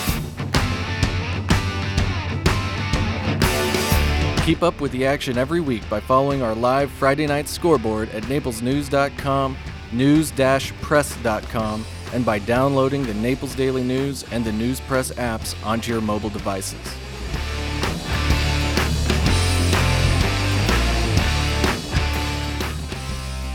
Keep 4.46 4.62
up 4.62 4.81
with 4.81 4.92
the 4.92 5.06
action 5.06 5.38
every 5.38 5.62
week 5.62 5.90
by 5.90 6.02
following 6.02 6.42
our 6.42 6.54
live 6.54 6.92
Friday 6.92 7.25
night 7.28 7.48
scoreboard 7.48 8.10
at 8.10 8.24
naplesnews.com, 8.24 9.58
news-press.com, 9.94 11.86
and 12.12 12.25
by 12.25 12.40
downloading 12.40 13.04
the 13.04 13.14
Naples 13.14 13.56
Daily 13.56 13.84
News 13.84 14.24
and 14.31 14.44
the 14.44 14.52
News 14.52 14.81
Press 14.81 15.14
apps 15.14 15.56
onto 15.66 15.94
your 15.94 16.02
mobile 16.02 16.30
devices. 16.30 16.78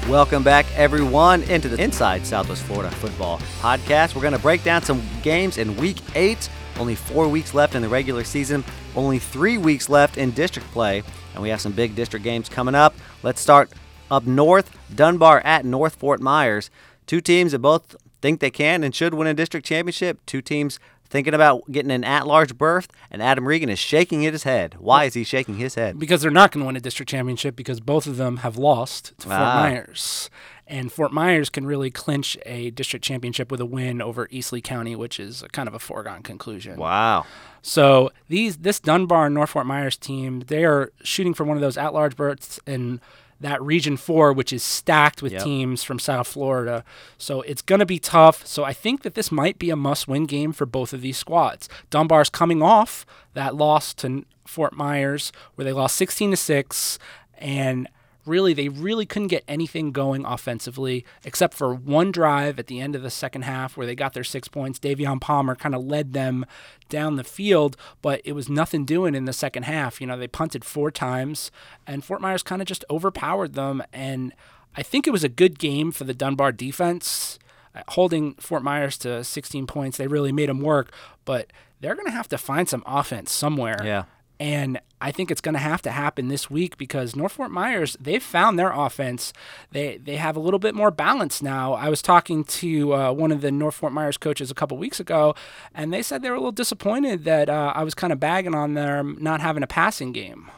Welcome 0.08 0.42
back, 0.42 0.64
everyone, 0.74 1.42
into 1.42 1.68
the 1.68 1.78
Inside 1.78 2.24
Southwest 2.24 2.62
Florida 2.62 2.90
Football 2.90 3.40
Podcast. 3.60 4.14
We're 4.14 4.22
going 4.22 4.32
to 4.32 4.38
break 4.38 4.64
down 4.64 4.82
some 4.82 5.02
games 5.22 5.58
in 5.58 5.76
Week 5.76 5.98
8. 6.14 6.48
Only 6.78 6.94
four 6.94 7.28
weeks 7.28 7.52
left 7.52 7.74
in 7.74 7.82
the 7.82 7.90
regular 7.90 8.24
season, 8.24 8.64
only 8.96 9.18
three 9.18 9.58
weeks 9.58 9.90
left 9.90 10.16
in 10.16 10.30
district 10.30 10.66
play, 10.70 11.02
and 11.34 11.42
we 11.42 11.50
have 11.50 11.60
some 11.60 11.72
big 11.72 11.94
district 11.94 12.24
games 12.24 12.48
coming 12.48 12.74
up. 12.74 12.94
Let's 13.22 13.42
start 13.42 13.70
up 14.10 14.26
north 14.26 14.74
Dunbar 14.94 15.42
at 15.44 15.66
North 15.66 15.96
Fort 15.96 16.22
Myers. 16.22 16.70
Two 17.06 17.20
teams 17.20 17.52
that 17.52 17.58
both 17.58 17.94
think 18.22 18.40
they 18.40 18.50
can 18.50 18.82
and 18.82 18.94
should 18.94 19.12
win 19.12 19.28
a 19.28 19.34
district 19.34 19.66
championship. 19.66 20.24
Two 20.24 20.40
teams 20.40 20.80
thinking 21.10 21.34
about 21.34 21.70
getting 21.70 21.90
an 21.90 22.04
at 22.04 22.26
large 22.26 22.56
berth, 22.56 22.88
and 23.10 23.22
Adam 23.22 23.46
Regan 23.46 23.68
is 23.68 23.78
shaking 23.78 24.22
his 24.22 24.42
head. 24.42 24.76
Why 24.78 25.04
is 25.04 25.14
he 25.14 25.24
shaking 25.24 25.56
his 25.56 25.74
head? 25.74 25.98
Because 25.98 26.22
they're 26.22 26.30
not 26.30 26.52
going 26.52 26.62
to 26.62 26.66
win 26.66 26.76
a 26.76 26.80
district 26.80 27.10
championship 27.10 27.56
because 27.56 27.80
both 27.80 28.06
of 28.06 28.16
them 28.16 28.38
have 28.38 28.56
lost 28.56 29.12
to 29.18 29.28
Fort 29.28 29.40
Ah. 29.40 29.60
Myers. 29.62 30.30
And 30.70 30.92
Fort 30.92 31.12
Myers 31.12 31.48
can 31.48 31.64
really 31.64 31.90
clinch 31.90 32.36
a 32.44 32.70
district 32.72 33.02
championship 33.02 33.50
with 33.50 33.58
a 33.60 33.64
win 33.64 34.02
over 34.02 34.28
East 34.30 34.52
Lee 34.52 34.60
County, 34.60 34.94
which 34.94 35.18
is 35.18 35.42
a 35.42 35.48
kind 35.48 35.66
of 35.66 35.72
a 35.74 35.78
foregone 35.78 36.22
conclusion. 36.22 36.76
Wow. 36.78 37.24
So 37.62 38.10
these 38.28 38.58
this 38.58 38.78
Dunbar 38.78 39.26
and 39.26 39.34
North 39.34 39.50
Fort 39.50 39.64
Myers 39.66 39.96
team, 39.96 40.40
they 40.46 40.66
are 40.66 40.92
shooting 41.02 41.32
for 41.32 41.44
one 41.44 41.56
of 41.56 41.62
those 41.62 41.78
at-large 41.78 42.16
berths 42.16 42.60
in 42.66 43.00
that 43.40 43.62
Region 43.62 43.96
Four, 43.96 44.32
which 44.32 44.52
is 44.52 44.62
stacked 44.62 45.22
with 45.22 45.32
Yep. 45.32 45.44
teams 45.44 45.84
from 45.84 45.98
South 45.98 46.26
Florida. 46.28 46.84
So 47.18 47.42
it's 47.42 47.62
going 47.62 47.78
to 47.78 47.86
be 47.86 47.98
tough. 47.98 48.44
So 48.46 48.64
I 48.64 48.72
think 48.72 49.02
that 49.02 49.14
this 49.14 49.30
might 49.30 49.58
be 49.58 49.70
a 49.70 49.76
must-win 49.76 50.26
game 50.26 50.52
for 50.52 50.66
both 50.66 50.92
of 50.92 51.00
these 51.02 51.16
squads. 51.18 51.68
Dunbar's 51.90 52.30
coming 52.30 52.62
off 52.62 53.06
that 53.34 53.54
loss 53.54 53.94
to 53.94 54.24
Fort 54.46 54.72
Myers, 54.74 55.30
where 55.54 55.64
they 55.64 55.72
lost 55.72 55.96
16 55.96 56.30
to 56.32 56.36
six, 56.36 56.98
and 57.38 57.88
really 58.26 58.52
they 58.52 58.68
really 58.68 59.06
couldn't 59.06 59.28
get 59.28 59.44
anything 59.48 59.90
going 59.90 60.24
offensively 60.24 61.04
except 61.24 61.54
for 61.54 61.74
one 61.74 62.12
drive 62.12 62.58
at 62.58 62.66
the 62.66 62.80
end 62.80 62.94
of 62.94 63.02
the 63.02 63.10
second 63.10 63.42
half 63.42 63.76
where 63.76 63.86
they 63.86 63.94
got 63.94 64.12
their 64.12 64.24
six 64.24 64.48
points. 64.48 64.78
Davion 64.78 65.20
Palmer 65.20 65.54
kind 65.54 65.74
of 65.74 65.84
led 65.84 66.12
them 66.12 66.44
down 66.88 67.16
the 67.16 67.24
field, 67.24 67.76
but 68.02 68.20
it 68.24 68.32
was 68.32 68.48
nothing 68.48 68.84
doing 68.84 69.14
in 69.14 69.24
the 69.24 69.32
second 69.32 69.64
half. 69.64 70.00
You 70.00 70.06
know, 70.06 70.18
they 70.18 70.28
punted 70.28 70.64
four 70.64 70.90
times 70.90 71.50
and 71.86 72.04
Fort 72.04 72.20
Myers 72.20 72.42
kind 72.42 72.60
of 72.60 72.68
just 72.68 72.84
overpowered 72.90 73.54
them 73.54 73.82
and 73.92 74.34
I 74.76 74.82
think 74.82 75.06
it 75.06 75.10
was 75.10 75.24
a 75.24 75.28
good 75.28 75.58
game 75.58 75.90
for 75.90 76.04
the 76.04 76.14
Dunbar 76.14 76.52
defense. 76.52 77.38
Uh, 77.74 77.82
Holding 77.88 78.34
Fort 78.34 78.62
Myers 78.62 78.96
to 78.98 79.24
16 79.24 79.66
points, 79.66 79.98
they 79.98 80.06
really 80.06 80.32
made 80.32 80.48
them 80.48 80.60
work, 80.60 80.92
but 81.24 81.52
they're 81.80 81.94
going 81.94 82.06
to 82.06 82.12
have 82.12 82.28
to 82.28 82.38
find 82.38 82.68
some 82.68 82.82
offense 82.86 83.32
somewhere. 83.32 83.80
Yeah. 83.84 84.04
And 84.40 84.80
I 85.00 85.10
think 85.10 85.30
it's 85.30 85.40
going 85.40 85.54
to 85.54 85.60
have 85.60 85.82
to 85.82 85.90
happen 85.90 86.28
this 86.28 86.48
week 86.48 86.76
because 86.76 87.16
North 87.16 87.32
Fort 87.32 87.50
Myers, 87.50 87.96
they've 88.00 88.22
found 88.22 88.58
their 88.58 88.70
offense. 88.70 89.32
They 89.72 89.96
they 89.96 90.16
have 90.16 90.36
a 90.36 90.40
little 90.40 90.58
bit 90.60 90.74
more 90.74 90.90
balance 90.90 91.42
now. 91.42 91.72
I 91.72 91.88
was 91.88 92.02
talking 92.02 92.44
to 92.44 92.94
uh, 92.94 93.12
one 93.12 93.32
of 93.32 93.40
the 93.40 93.50
North 93.50 93.74
Fort 93.74 93.92
Myers 93.92 94.16
coaches 94.16 94.50
a 94.50 94.54
couple 94.54 94.76
weeks 94.76 95.00
ago, 95.00 95.34
and 95.74 95.92
they 95.92 96.02
said 96.02 96.22
they 96.22 96.30
were 96.30 96.36
a 96.36 96.40
little 96.40 96.52
disappointed 96.52 97.24
that 97.24 97.48
uh, 97.48 97.72
I 97.74 97.82
was 97.82 97.94
kind 97.94 98.12
of 98.12 98.20
bagging 98.20 98.54
on 98.54 98.74
them 98.74 99.16
not 99.20 99.40
having 99.40 99.62
a 99.62 99.68
passing 99.68 100.12
game. 100.12 100.50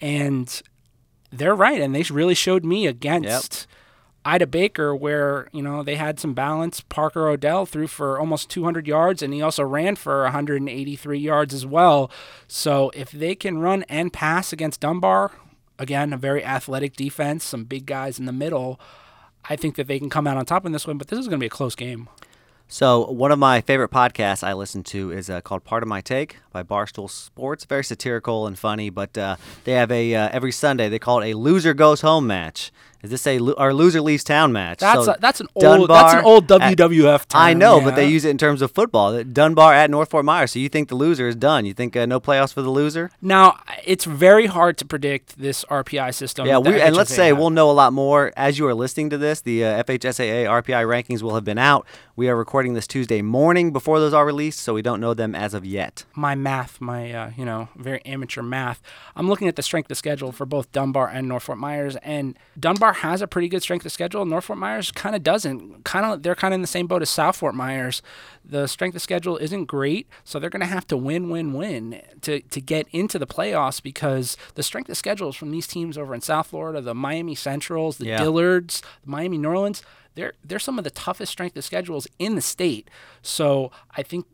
And 0.00 0.62
they're 1.30 1.54
right, 1.54 1.80
and 1.80 1.94
they 1.94 2.04
really 2.04 2.34
showed 2.34 2.64
me 2.64 2.86
against 2.86 3.57
Ida 4.28 4.46
Baker, 4.46 4.94
where 4.94 5.48
you 5.52 5.62
know 5.62 5.82
they 5.82 5.96
had 5.96 6.20
some 6.20 6.34
balance. 6.34 6.82
Parker 6.82 7.28
Odell 7.28 7.64
threw 7.64 7.86
for 7.86 8.20
almost 8.20 8.50
200 8.50 8.86
yards, 8.86 9.22
and 9.22 9.32
he 9.32 9.40
also 9.40 9.62
ran 9.62 9.96
for 9.96 10.24
183 10.24 11.18
yards 11.18 11.54
as 11.54 11.64
well. 11.64 12.10
So 12.46 12.90
if 12.94 13.10
they 13.10 13.34
can 13.34 13.58
run 13.58 13.84
and 13.88 14.12
pass 14.12 14.52
against 14.52 14.80
Dunbar, 14.80 15.32
again 15.78 16.12
a 16.12 16.18
very 16.18 16.44
athletic 16.44 16.94
defense, 16.94 17.42
some 17.42 17.64
big 17.64 17.86
guys 17.86 18.18
in 18.18 18.26
the 18.26 18.32
middle, 18.32 18.78
I 19.48 19.56
think 19.56 19.76
that 19.76 19.86
they 19.86 19.98
can 19.98 20.10
come 20.10 20.26
out 20.26 20.36
on 20.36 20.44
top 20.44 20.66
in 20.66 20.72
this 20.72 20.86
one. 20.86 20.98
But 20.98 21.08
this 21.08 21.18
is 21.18 21.26
going 21.26 21.38
to 21.38 21.42
be 21.42 21.46
a 21.46 21.50
close 21.50 21.74
game. 21.74 22.10
So 22.70 23.10
one 23.10 23.32
of 23.32 23.38
my 23.38 23.62
favorite 23.62 23.90
podcasts 23.90 24.46
I 24.46 24.52
listen 24.52 24.82
to 24.84 25.10
is 25.10 25.30
uh, 25.30 25.40
called 25.40 25.64
Pardon 25.64 25.88
My 25.88 26.02
Take 26.02 26.36
by 26.52 26.62
Barstool 26.62 27.08
Sports. 27.08 27.64
Very 27.64 27.82
satirical 27.82 28.46
and 28.46 28.58
funny, 28.58 28.90
but 28.90 29.16
uh, 29.16 29.36
they 29.64 29.72
have 29.72 29.90
a 29.90 30.14
uh, 30.14 30.28
every 30.32 30.52
Sunday 30.52 30.90
they 30.90 30.98
call 30.98 31.22
it 31.22 31.30
a 31.30 31.38
loser 31.38 31.72
goes 31.72 32.02
home 32.02 32.26
match, 32.26 32.70
Is 33.02 33.10
this 33.10 33.26
a 33.28 33.38
our 33.56 33.72
loser 33.72 34.00
leaves 34.00 34.24
town 34.24 34.52
match? 34.52 34.80
That's 34.80 35.04
So 35.04 35.12
a, 35.12 35.18
that's 35.20 35.40
an 35.40 35.46
old 35.54 35.88
that's 35.88 36.14
an 36.14 36.18
Dunbar 36.18 36.22
old 36.24 36.50
at- 36.52 36.76
WWF. 36.76 37.28
Term, 37.28 37.40
I 37.40 37.54
know, 37.54 37.80
but 37.80 37.94
they 37.94 38.08
use 38.08 38.24
it 38.24 38.30
in 38.30 38.38
terms 38.38 38.60
of 38.60 38.72
football. 38.72 39.22
Dunbar 39.22 39.72
at 39.72 39.88
North 39.90 40.10
Fort 40.10 40.24
Myers. 40.24 40.50
So 40.52 40.58
you 40.58 40.68
think 40.68 40.88
the 40.88 40.96
loser 40.96 41.28
is 41.28 41.36
done? 41.36 41.64
You 41.64 41.74
think 41.74 41.96
uh, 41.96 42.06
no 42.06 42.18
playoffs 42.20 42.52
for 42.52 42.62
the 42.62 42.70
loser? 42.70 43.10
Now 43.22 43.60
it's 43.84 44.04
very 44.04 44.46
hard 44.46 44.76
to 44.78 44.84
predict 44.84 45.38
this 45.38 45.64
RPI 45.66 46.12
system. 46.14 46.46
Yeah, 46.46 46.58
we, 46.58 46.80
and 46.80 46.96
let's 46.96 47.14
say 47.14 47.28
have. 47.28 47.38
we'll 47.38 47.50
know 47.50 47.70
a 47.70 47.72
lot 47.72 47.92
more 47.92 48.32
as 48.36 48.58
you 48.58 48.66
are 48.66 48.74
listening 48.74 49.10
to 49.10 49.18
this. 49.18 49.42
The 49.42 49.64
uh, 49.64 49.84
FHSAA 49.84 50.46
RPI 50.46 50.84
rankings 50.86 51.22
will 51.22 51.34
have 51.34 51.44
been 51.44 51.58
out. 51.58 51.86
We 52.16 52.28
are 52.28 52.34
recording 52.34 52.74
this 52.74 52.88
Tuesday 52.88 53.22
morning 53.22 53.72
before 53.72 54.00
those 54.00 54.12
are 54.12 54.26
released, 54.26 54.58
so 54.58 54.74
we 54.74 54.82
don't 54.82 55.00
know 55.00 55.14
them 55.14 55.36
as 55.36 55.54
of 55.54 55.64
yet. 55.64 56.04
my 56.16 56.34
math, 56.34 56.80
my 56.80 57.12
uh, 57.12 57.30
you 57.36 57.44
know 57.44 57.68
very 57.76 58.04
amateur 58.04 58.42
math. 58.42 58.82
I'm 59.14 59.28
looking 59.28 59.46
at 59.46 59.54
the 59.54 59.62
strength 59.62 59.88
of 59.90 59.96
schedule 59.98 60.32
for 60.32 60.44
both 60.44 60.72
Dunbar 60.72 61.08
and 61.08 61.28
North 61.28 61.44
Fort 61.44 61.58
Myers, 61.58 61.94
and 62.02 62.36
Dunbar 62.58 62.87
has 62.94 63.22
a 63.22 63.26
pretty 63.26 63.48
good 63.48 63.62
strength 63.62 63.84
of 63.86 63.92
schedule. 63.92 64.24
North 64.24 64.44
Fort 64.46 64.58
Myers 64.58 64.90
kind 64.90 65.14
of 65.16 65.22
doesn't. 65.22 65.84
Kind 65.84 66.04
of 66.06 66.22
they're 66.22 66.34
kind 66.34 66.52
of 66.52 66.56
in 66.56 66.60
the 66.62 66.66
same 66.66 66.86
boat 66.86 67.02
as 67.02 67.10
South 67.10 67.36
Fort 67.36 67.54
Myers. 67.54 68.02
The 68.44 68.66
strength 68.66 68.94
of 68.96 69.02
schedule 69.02 69.36
isn't 69.38 69.66
great, 69.66 70.08
so 70.24 70.38
they're 70.38 70.50
going 70.50 70.60
to 70.60 70.66
have 70.66 70.86
to 70.88 70.96
win, 70.96 71.30
win, 71.30 71.52
win 71.52 72.00
to 72.22 72.40
to 72.40 72.60
get 72.60 72.86
into 72.92 73.18
the 73.18 73.26
playoffs 73.26 73.82
because 73.82 74.36
the 74.54 74.62
strength 74.62 74.88
of 74.90 74.96
schedules 74.96 75.36
from 75.36 75.50
these 75.50 75.66
teams 75.66 75.96
over 75.98 76.14
in 76.14 76.20
South 76.20 76.48
Florida, 76.48 76.80
the 76.80 76.94
Miami 76.94 77.34
Centrals, 77.34 77.98
the 77.98 78.06
Yeah. 78.06 78.20
Dillards, 78.20 78.80
the 79.04 79.10
Miami 79.10 79.38
Norland. 79.38 79.82
They're, 80.14 80.32
they're 80.42 80.58
some 80.58 80.78
of 80.78 80.84
the 80.84 80.90
toughest 80.90 81.30
strength 81.30 81.56
of 81.56 81.64
schedules 81.64 82.08
in 82.18 82.34
the 82.34 82.40
state. 82.40 82.90
So 83.22 83.70
I 83.96 84.02
think 84.02 84.26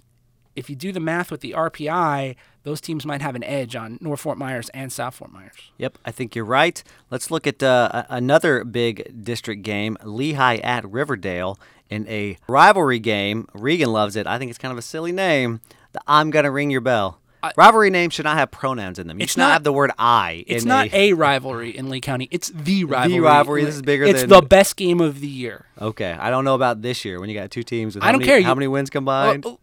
if 0.57 0.71
you 0.71 0.77
do 0.77 0.93
the 0.93 1.01
math 1.01 1.31
with 1.31 1.43
the 1.43 1.53
RPI, 1.53 2.37
those 2.65 2.81
teams 2.81 3.07
might 3.07 3.23
have 3.23 3.35
an 3.35 3.45
edge 3.45 3.77
on 3.77 3.99
North 4.01 4.21
Fort 4.21 4.37
Myers 4.37 4.69
and 4.71 4.93
South 4.93 5.15
Fort 5.15 5.31
Myers. 5.33 5.53
Yep, 5.79 5.99
I 6.05 6.11
think 6.11 6.35
you're 6.35 6.45
right. 6.45 6.83
Let's 7.11 7.31
look 7.31 7.47
at 7.47 7.63
uh, 7.63 8.05
another 8.09 8.65
big 8.65 9.23
district 9.25 9.63
game, 9.63 9.97
Lehigh 10.03 10.57
at 10.57 10.85
Riverdale, 10.91 11.59
in 11.91 12.09
a 12.09 12.37
rivalry 12.49 12.99
game. 12.99 13.47
Regan 13.55 13.93
loves 13.93 14.17
it. 14.17 14.27
I 14.27 14.39
think 14.39 14.49
it's 14.51 14.59
kind 14.59 14.73
of 14.73 14.79
a 14.79 14.83
silly 14.83 15.13
name. 15.13 15.61
The 15.93 16.01
I'm 16.07 16.31
gonna 16.31 16.51
ring 16.51 16.71
your 16.71 16.81
bell. 16.81 17.21
rivalry 17.59 17.91
names 17.91 18.15
should 18.15 18.25
not 18.25 18.39
have 18.39 18.51
pronouns 18.51 18.99
in 18.99 19.07
them. 19.07 19.21
You 19.21 19.27
should 19.27 19.37
not, 19.39 19.49
not- 19.49 19.53
have 19.53 19.65
the 19.65 19.73
word 19.73 19.91
I. 19.99 20.45
It's 20.47 20.65
not 20.65 20.87
a, 20.93 21.11
a 21.11 21.13
rivalry 21.13 21.77
in 21.77 21.91
Lee 21.91 22.01
County. 22.01 22.27
It's 22.31 22.49
the 22.49 22.85
rivalry. 22.85 23.13
The 23.19 23.21
rivalry. 23.21 23.65
This 23.67 23.75
is 23.77 23.83
bigger 23.83 24.05
It's 24.05 24.23
than- 24.23 24.31
the 24.31 24.41
best 24.41 24.77
game 24.77 25.01
of 25.03 25.21
the 25.21 25.29
year. 25.29 25.67
Okay, 25.79 26.13
I 26.13 26.31
don't 26.31 26.45
know 26.47 26.55
about 26.55 26.81
this 26.81 27.05
year 27.05 27.21
when 27.21 27.29
you 27.29 27.39
got 27.39 27.51
two 27.51 27.63
teams 27.63 27.95
with 27.95 28.03
I 28.03 28.07
how 28.07 28.13
don't 28.13 28.21
many, 28.23 28.29
care. 28.31 28.41
how 28.43 28.49
You- 28.53 28.57
many 28.57 28.69
wins 28.69 28.89
combined. 28.89 29.45
Well, 29.45 29.61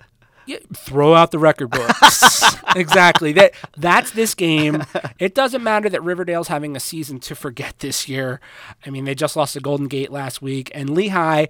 throw 0.73 1.13
out 1.13 1.31
the 1.31 1.39
record 1.39 1.69
books. 1.69 2.43
exactly. 2.75 3.31
That 3.33 3.53
that's 3.77 4.11
this 4.11 4.35
game. 4.35 4.83
It 5.19 5.35
doesn't 5.35 5.63
matter 5.63 5.89
that 5.89 6.03
Riverdale's 6.03 6.47
having 6.47 6.75
a 6.75 6.79
season 6.79 7.19
to 7.21 7.35
forget 7.35 7.79
this 7.79 8.07
year. 8.07 8.39
I 8.85 8.89
mean, 8.89 9.05
they 9.05 9.15
just 9.15 9.35
lost 9.35 9.53
to 9.53 9.59
Golden 9.59 9.87
Gate 9.87 10.11
last 10.11 10.41
week, 10.41 10.71
and 10.73 10.89
Lehigh. 10.89 11.47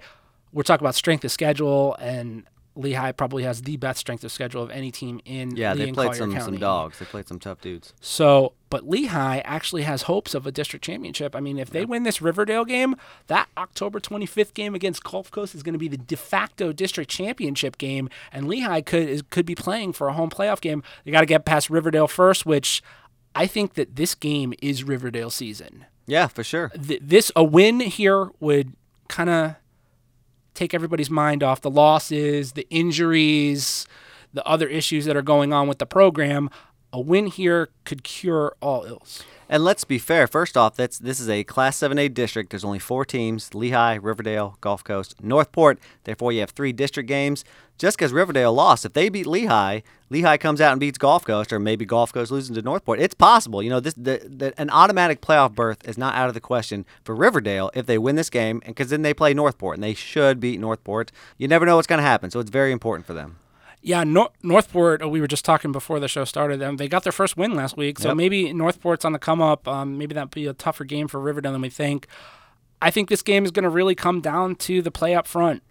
We're 0.54 0.64
talking 0.64 0.84
about 0.84 0.94
strength 0.94 1.24
of 1.24 1.32
schedule, 1.32 1.96
and 1.98 2.44
Lehigh 2.74 3.12
probably 3.12 3.42
has 3.44 3.62
the 3.62 3.76
best 3.76 4.00
strength 4.00 4.24
of 4.24 4.32
schedule 4.32 4.62
of 4.62 4.70
any 4.70 4.90
team 4.90 5.20
in 5.24 5.56
yeah, 5.56 5.72
Lee 5.74 5.86
they 5.86 5.92
played 5.92 6.06
Collier 6.08 6.18
some 6.18 6.32
County. 6.32 6.44
some 6.44 6.58
dogs. 6.58 6.98
They 6.98 7.04
played 7.04 7.28
some 7.28 7.38
tough 7.38 7.60
dudes. 7.60 7.94
So, 8.00 8.52
but 8.72 8.88
Lehigh 8.88 9.40
actually 9.40 9.82
has 9.82 10.04
hopes 10.04 10.32
of 10.32 10.46
a 10.46 10.50
district 10.50 10.82
championship. 10.82 11.36
I 11.36 11.40
mean, 11.40 11.58
if 11.58 11.68
they 11.68 11.84
win 11.84 12.04
this 12.04 12.22
Riverdale 12.22 12.64
game, 12.64 12.96
that 13.26 13.50
October 13.58 14.00
25th 14.00 14.54
game 14.54 14.74
against 14.74 15.04
Gulf 15.04 15.30
Coast 15.30 15.54
is 15.54 15.62
going 15.62 15.74
to 15.74 15.78
be 15.78 15.88
the 15.88 15.98
de 15.98 16.16
facto 16.16 16.72
district 16.72 17.10
championship 17.10 17.76
game, 17.76 18.08
and 18.32 18.48
Lehigh 18.48 18.80
could 18.80 19.10
is, 19.10 19.20
could 19.28 19.44
be 19.44 19.54
playing 19.54 19.92
for 19.92 20.08
a 20.08 20.14
home 20.14 20.30
playoff 20.30 20.62
game. 20.62 20.82
They 21.04 21.10
got 21.10 21.20
to 21.20 21.26
get 21.26 21.44
past 21.44 21.68
Riverdale 21.68 22.08
first, 22.08 22.46
which 22.46 22.82
I 23.34 23.46
think 23.46 23.74
that 23.74 23.96
this 23.96 24.14
game 24.14 24.54
is 24.62 24.84
Riverdale 24.84 25.28
season. 25.28 25.84
Yeah, 26.06 26.28
for 26.28 26.42
sure. 26.42 26.70
Th- 26.70 27.02
this 27.02 27.30
a 27.36 27.44
win 27.44 27.80
here 27.80 28.30
would 28.40 28.72
kind 29.08 29.28
of 29.28 29.56
take 30.54 30.72
everybody's 30.72 31.10
mind 31.10 31.42
off 31.42 31.60
the 31.60 31.68
losses, 31.68 32.52
the 32.52 32.66
injuries, 32.70 33.86
the 34.32 34.46
other 34.46 34.66
issues 34.66 35.04
that 35.04 35.14
are 35.14 35.20
going 35.20 35.52
on 35.52 35.68
with 35.68 35.78
the 35.78 35.84
program. 35.84 36.48
A 36.92 37.00
win 37.00 37.26
here 37.26 37.70
could 37.84 38.04
cure 38.04 38.54
all 38.60 38.84
ills. 38.84 39.24
And 39.48 39.64
let's 39.64 39.84
be 39.84 39.98
fair. 39.98 40.26
First 40.26 40.56
off, 40.56 40.76
that's 40.76 40.98
this 40.98 41.20
is 41.20 41.28
a 41.28 41.44
Class 41.44 41.78
7A 41.78 42.12
district. 42.14 42.50
There's 42.50 42.64
only 42.64 42.78
four 42.78 43.04
teams: 43.04 43.54
Lehigh, 43.54 43.98
Riverdale, 44.00 44.56
Gulf 44.60 44.82
Coast, 44.82 45.22
Northport. 45.22 45.78
Therefore, 46.04 46.32
you 46.32 46.40
have 46.40 46.50
three 46.50 46.72
district 46.72 47.08
games. 47.08 47.44
Just 47.78 47.96
because 47.96 48.12
Riverdale 48.12 48.52
lost, 48.52 48.84
if 48.84 48.92
they 48.92 49.08
beat 49.08 49.26
Lehigh, 49.26 49.80
Lehigh 50.08 50.36
comes 50.36 50.60
out 50.60 50.72
and 50.72 50.80
beats 50.80 50.98
Gulf 50.98 51.24
Coast, 51.24 51.52
or 51.52 51.58
maybe 51.58 51.84
Gulf 51.84 52.12
Coast 52.12 52.30
losing 52.30 52.54
to 52.54 52.62
Northport. 52.62 53.00
It's 53.00 53.14
possible. 53.14 53.62
You 53.62 53.70
know, 53.70 53.80
this 53.80 53.94
the, 53.94 54.22
the, 54.24 54.54
an 54.60 54.70
automatic 54.70 55.20
playoff 55.20 55.54
berth 55.54 55.86
is 55.88 55.98
not 55.98 56.14
out 56.14 56.28
of 56.28 56.34
the 56.34 56.40
question 56.40 56.86
for 57.02 57.14
Riverdale 57.14 57.70
if 57.74 57.86
they 57.86 57.98
win 57.98 58.16
this 58.16 58.30
game, 58.30 58.62
and 58.64 58.74
because 58.74 58.90
then 58.90 59.02
they 59.02 59.14
play 59.14 59.34
Northport, 59.34 59.76
and 59.76 59.82
they 59.82 59.94
should 59.94 60.38
beat 60.38 60.60
Northport. 60.60 61.10
You 61.38 61.48
never 61.48 61.66
know 61.66 61.76
what's 61.76 61.86
going 61.86 61.98
to 61.98 62.04
happen, 62.04 62.30
so 62.30 62.40
it's 62.40 62.50
very 62.50 62.72
important 62.72 63.06
for 63.06 63.14
them. 63.14 63.38
Yeah, 63.84 64.04
Nor- 64.04 64.30
Northport. 64.42 65.02
uh, 65.02 65.08
We 65.08 65.20
were 65.20 65.26
just 65.26 65.44
talking 65.44 65.72
before 65.72 65.98
the 65.98 66.08
show 66.08 66.24
started. 66.24 66.60
Them 66.60 66.76
they 66.76 66.88
got 66.88 67.02
their 67.02 67.12
first 67.12 67.36
win 67.36 67.54
last 67.54 67.76
week, 67.76 67.98
so 67.98 68.08
Yep. 68.10 68.16
maybe 68.16 68.52
Northport's 68.52 69.04
on 69.04 69.12
the 69.12 69.18
come 69.18 69.42
up. 69.42 69.66
Um, 69.66 69.98
maybe 69.98 70.14
that'd 70.14 70.30
be 70.30 70.46
a 70.46 70.52
tougher 70.54 70.84
game 70.84 71.08
for 71.08 71.18
Riverdale 71.20 71.52
than 71.52 71.60
we 71.62 71.68
think. 71.70 72.06
I 72.80 72.90
think 72.90 73.08
this 73.08 73.22
game 73.22 73.44
is 73.44 73.50
going 73.50 73.64
to 73.64 73.68
really 73.68 73.94
come 73.94 74.20
down 74.20 74.54
to 74.56 74.82
the 74.82 74.90
play 74.90 75.14
up 75.14 75.26
front. 75.26 75.62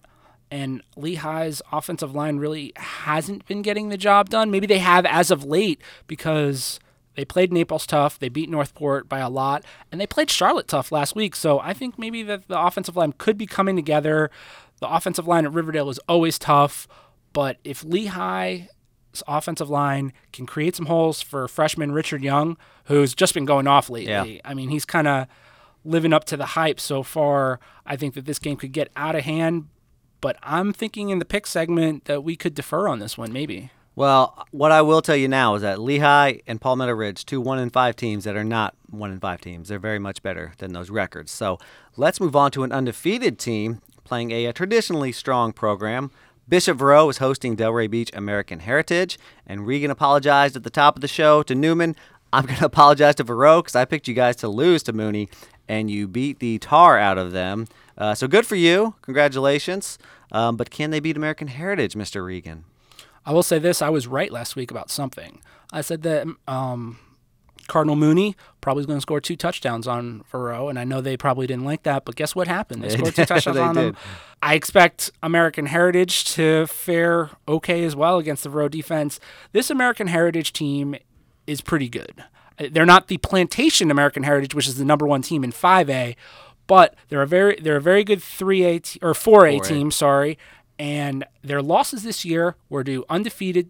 And 0.49 0.81
Lehigh's 0.97 1.61
offensive 1.71 2.13
line 2.13 2.37
really 2.37 2.73
hasn't 2.75 3.45
been 3.47 3.61
getting 3.61 3.87
the 3.87 3.97
job 3.97 4.29
done. 4.29 4.51
Maybe 4.51 4.67
they 4.67 4.79
have 4.79 5.05
as 5.05 5.31
of 5.31 5.45
late 5.45 5.81
because 6.07 6.77
they 7.15 7.23
played 7.23 7.53
Naples 7.53 7.85
tough. 7.87 8.19
They 8.19 8.27
beat 8.27 8.49
Northport 8.49 9.07
by 9.07 9.19
a 9.19 9.29
lot, 9.29 9.63
and 9.91 10.01
they 10.01 10.07
played 10.07 10.29
Charlotte 10.29 10.67
tough 10.67 10.91
last 10.91 11.15
week. 11.15 11.35
So 11.37 11.59
I 11.59 11.73
think 11.73 11.97
maybe 11.97 12.21
that 12.23 12.49
the 12.49 12.59
offensive 12.61 12.97
line 12.97 13.13
could 13.17 13.37
be 13.37 13.45
coming 13.45 13.77
together. 13.77 14.29
The 14.81 14.89
offensive 14.93 15.25
line 15.27 15.45
at 15.45 15.53
Riverdale 15.53 15.89
is 15.89 15.99
always 16.09 16.37
tough, 16.37 16.85
but 17.33 17.57
if 17.63 17.83
Lehigh's 17.83 19.23
offensive 19.27 19.69
line 19.69 20.13
can 20.33 20.45
create 20.45 20.75
some 20.75 20.85
holes 20.85 21.21
for 21.21 21.47
freshman 21.47 21.91
Richard 21.91 22.23
Young, 22.23 22.57
who's 22.85 23.13
just 23.13 23.33
been 23.33 23.45
going 23.45 23.67
off 23.67 23.89
lately. 23.89 24.35
Yeah. 24.35 24.41
I 24.45 24.53
mean, 24.53 24.69
he's 24.69 24.85
kind 24.85 25.07
of 25.07 25.27
living 25.83 26.13
up 26.13 26.25
to 26.25 26.37
the 26.37 26.45
hype 26.47 26.79
so 26.79 27.03
far. 27.03 27.59
I 27.85 27.95
think 27.95 28.13
that 28.13 28.25
this 28.25 28.39
game 28.39 28.57
could 28.57 28.71
get 28.71 28.89
out 28.95 29.15
of 29.15 29.23
hand, 29.23 29.67
but 30.19 30.37
I'm 30.43 30.73
thinking 30.73 31.09
in 31.09 31.19
the 31.19 31.25
pick 31.25 31.47
segment 31.47 32.05
that 32.05 32.23
we 32.23 32.35
could 32.35 32.53
defer 32.53 32.87
on 32.87 32.99
this 32.99 33.17
one, 33.17 33.33
maybe. 33.33 33.71
Well, 33.95 34.47
what 34.51 34.71
I 34.71 34.81
will 34.81 35.01
tell 35.01 35.17
you 35.17 35.27
now 35.27 35.55
is 35.55 35.63
that 35.63 35.79
Lehigh 35.79 36.39
and 36.47 36.61
Palmetto 36.61 36.93
Ridge, 36.93 37.25
two 37.25 37.41
one 37.41 37.59
and 37.59 37.73
five 37.73 37.95
teams 37.97 38.23
that 38.23 38.37
are 38.37 38.43
not 38.43 38.73
one 38.89 39.11
and 39.11 39.19
five 39.19 39.41
teams, 39.41 39.67
they're 39.67 39.79
very 39.79 39.99
much 39.99 40.23
better 40.23 40.53
than 40.59 40.71
those 40.71 40.89
records. 40.89 41.31
So 41.31 41.59
let's 41.97 42.21
move 42.21 42.35
on 42.35 42.51
to 42.51 42.63
an 42.63 42.71
undefeated 42.71 43.37
team 43.37 43.81
playing 44.05 44.31
a, 44.31 44.51
traditionally 44.53 45.11
strong 45.11 45.51
program. 45.51 46.09
Bishop 46.51 46.79
Verot 46.79 47.09
is 47.09 47.19
hosting 47.19 47.55
Delray 47.55 47.89
Beach 47.89 48.11
American 48.13 48.59
Heritage, 48.59 49.17
and 49.47 49.65
Regan 49.65 49.89
apologized 49.89 50.57
at 50.57 50.63
the 50.63 50.69
top 50.69 50.97
of 50.97 51.01
the 51.01 51.07
show 51.07 51.43
to 51.43 51.55
Newman. 51.55 51.95
I'm 52.33 52.45
going 52.45 52.57
to 52.59 52.65
apologize 52.65 53.15
to 53.15 53.23
Verot 53.23 53.59
because 53.59 53.75
I 53.77 53.85
picked 53.85 54.09
you 54.09 54.13
guys 54.13 54.35
to 54.37 54.49
lose 54.49 54.83
to 54.83 54.91
Mooney, 54.91 55.29
and 55.69 55.89
you 55.89 56.09
beat 56.09 56.39
the 56.39 56.59
tar 56.59 56.99
out 56.99 57.17
of 57.17 57.31
them. 57.31 57.67
Uh, 57.97 58.15
so 58.15 58.27
good 58.27 58.45
for 58.45 58.57
you. 58.57 58.95
Congratulations. 59.01 59.97
Um, 60.33 60.57
but 60.57 60.69
can 60.69 60.89
they 60.89 60.99
beat 60.99 61.15
American 61.15 61.47
Heritage, 61.47 61.93
Mr. 61.93 62.25
Regan? 62.25 62.65
I 63.25 63.31
will 63.31 63.43
say 63.43 63.57
this: 63.57 63.81
I 63.81 63.87
was 63.87 64.05
right 64.05 64.29
last 64.29 64.57
week 64.57 64.71
about 64.71 64.91
something. 64.91 65.39
I 65.71 65.79
said 65.79 66.01
that 66.01 66.27
um, 66.49 66.99
Cardinal 67.67 67.95
Mooney 67.95 68.35
probably 68.61 68.85
going 68.85 68.97
to 68.97 69.01
score 69.01 69.19
two 69.19 69.35
touchdowns 69.35 69.87
on 69.87 70.23
Verot, 70.31 70.69
and 70.69 70.77
I 70.79 70.83
know 70.83 71.01
they 71.01 71.17
probably 71.17 71.47
didn't 71.47 71.65
like 71.65 71.83
that, 71.83 72.05
but 72.05 72.15
guess 72.15 72.35
what 72.35 72.47
happened? 72.47 72.83
They 72.83 72.89
scored 72.89 73.15
two 73.15 73.25
touchdowns 73.25 73.57
on 73.57 73.75
them. 73.75 73.97
I 74.41 74.53
expect 74.55 75.11
American 75.23 75.65
Heritage 75.67 76.25
to 76.35 76.67
fare 76.67 77.31
okay 77.47 77.83
as 77.83 77.95
well 77.95 78.17
against 78.17 78.43
the 78.43 78.49
Verot 78.49 78.71
defense. 78.71 79.19
This 79.51 79.69
American 79.69 80.07
Heritage 80.07 80.53
team 80.53 80.95
is 81.47 81.61
pretty 81.61 81.89
good. 81.89 82.23
Uh, 82.59 82.67
They're 82.71 82.85
not 82.85 83.07
the 83.07 83.17
Plantation 83.17 83.89
American 83.91 84.23
Heritage, 84.23 84.53
which 84.53 84.67
is 84.67 84.77
the 84.77 84.85
number 84.85 85.07
one 85.07 85.21
team 85.21 85.43
in 85.43 85.51
5A, 85.51 86.15
but 86.67 86.95
they're 87.09 87.21
a 87.21 87.27
very 87.27 87.55
they're 87.61 87.77
a 87.77 87.81
very 87.81 88.03
good 88.03 88.19
3A 88.19 88.81
t- 88.83 88.99
or 89.01 89.13
4A, 89.13 89.59
4A. 89.59 89.63
team. 89.67 89.91
Sorry, 89.91 90.37
and 90.79 91.25
their 91.43 91.61
losses 91.61 92.03
this 92.03 92.23
year 92.25 92.55
were 92.69 92.83
to 92.83 93.03
undefeated 93.09 93.69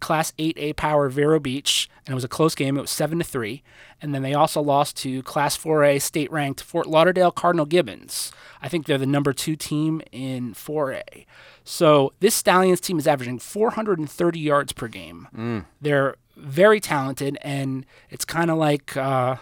Class 0.00 0.32
8A 0.38 0.76
power 0.76 1.08
Vero 1.08 1.40
Beach, 1.40 1.88
and 2.06 2.12
it 2.12 2.14
was 2.14 2.24
a 2.24 2.28
close 2.28 2.54
game. 2.54 2.76
It 2.78 2.80
was 2.82 2.90
seven 2.90 3.18
to 3.18 3.24
three, 3.24 3.62
and 4.00 4.14
then 4.14 4.22
they 4.22 4.34
also 4.34 4.60
lost 4.60 4.96
to 4.98 5.22
Class 5.24 5.56
4A 5.58 6.00
state 6.00 6.30
ranked 6.30 6.62
Fort 6.62 6.86
Lauderdale 6.86 7.30
Cardinal 7.32 7.66
Gibbons. 7.66 8.30
I 8.62 8.68
think 8.68 8.86
they're 8.86 8.98
the 8.98 9.06
number 9.06 9.32
two 9.32 9.56
team 9.56 10.00
in 10.12 10.54
4A. 10.54 11.26
So 11.64 12.12
this 12.20 12.34
Stallions 12.34 12.80
team 12.80 12.98
is 12.98 13.06
averaging 13.06 13.38
430 13.40 14.38
yards 14.40 14.72
per 14.72 14.88
game. 14.88 15.64
They're 15.80 16.16
very 16.36 16.80
talented, 16.80 17.36
and 17.42 17.84
it's 18.10 18.24
kind 18.24 18.50
of 18.50 18.58
like. 18.58 18.96
Uh, 18.96 19.36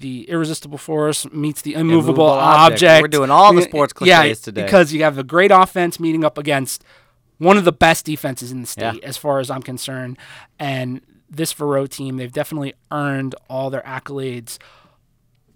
the 0.00 0.30
irresistible 0.30 0.78
force 0.78 1.28
meets 1.32 1.60
the 1.62 1.74
immovable, 1.74 1.98
Immovable 1.98 2.26
object. 2.28 2.74
object. 2.84 3.02
We're 3.02 3.08
doing 3.08 3.30
all 3.32 3.52
the 3.52 3.62
Yeah, 3.62 3.66
sports 3.66 3.92
yeah, 4.00 4.18
cliches 4.20 4.40
today. 4.40 4.62
because 4.62 4.92
you 4.92 5.02
have 5.02 5.18
a 5.18 5.24
great 5.24 5.50
offense 5.50 5.98
meeting 5.98 6.22
up 6.24 6.38
against 6.38 6.84
one 7.38 7.56
of 7.56 7.64
the 7.64 7.72
best 7.72 8.04
defenses 8.04 8.50
in 8.52 8.62
the 8.62 8.74
Yeah. 8.76 8.90
state, 8.92 9.04
as 9.04 9.16
far 9.16 9.38
as 9.40 9.50
I'm 9.50 9.62
concerned. 9.62 10.18
And 10.58 11.00
this 11.30 11.52
Verot 11.54 11.90
team, 11.90 12.16
they've 12.16 12.32
definitely 12.32 12.74
earned 12.90 13.34
all 13.48 13.70
their 13.70 13.82
accolades. 13.82 14.58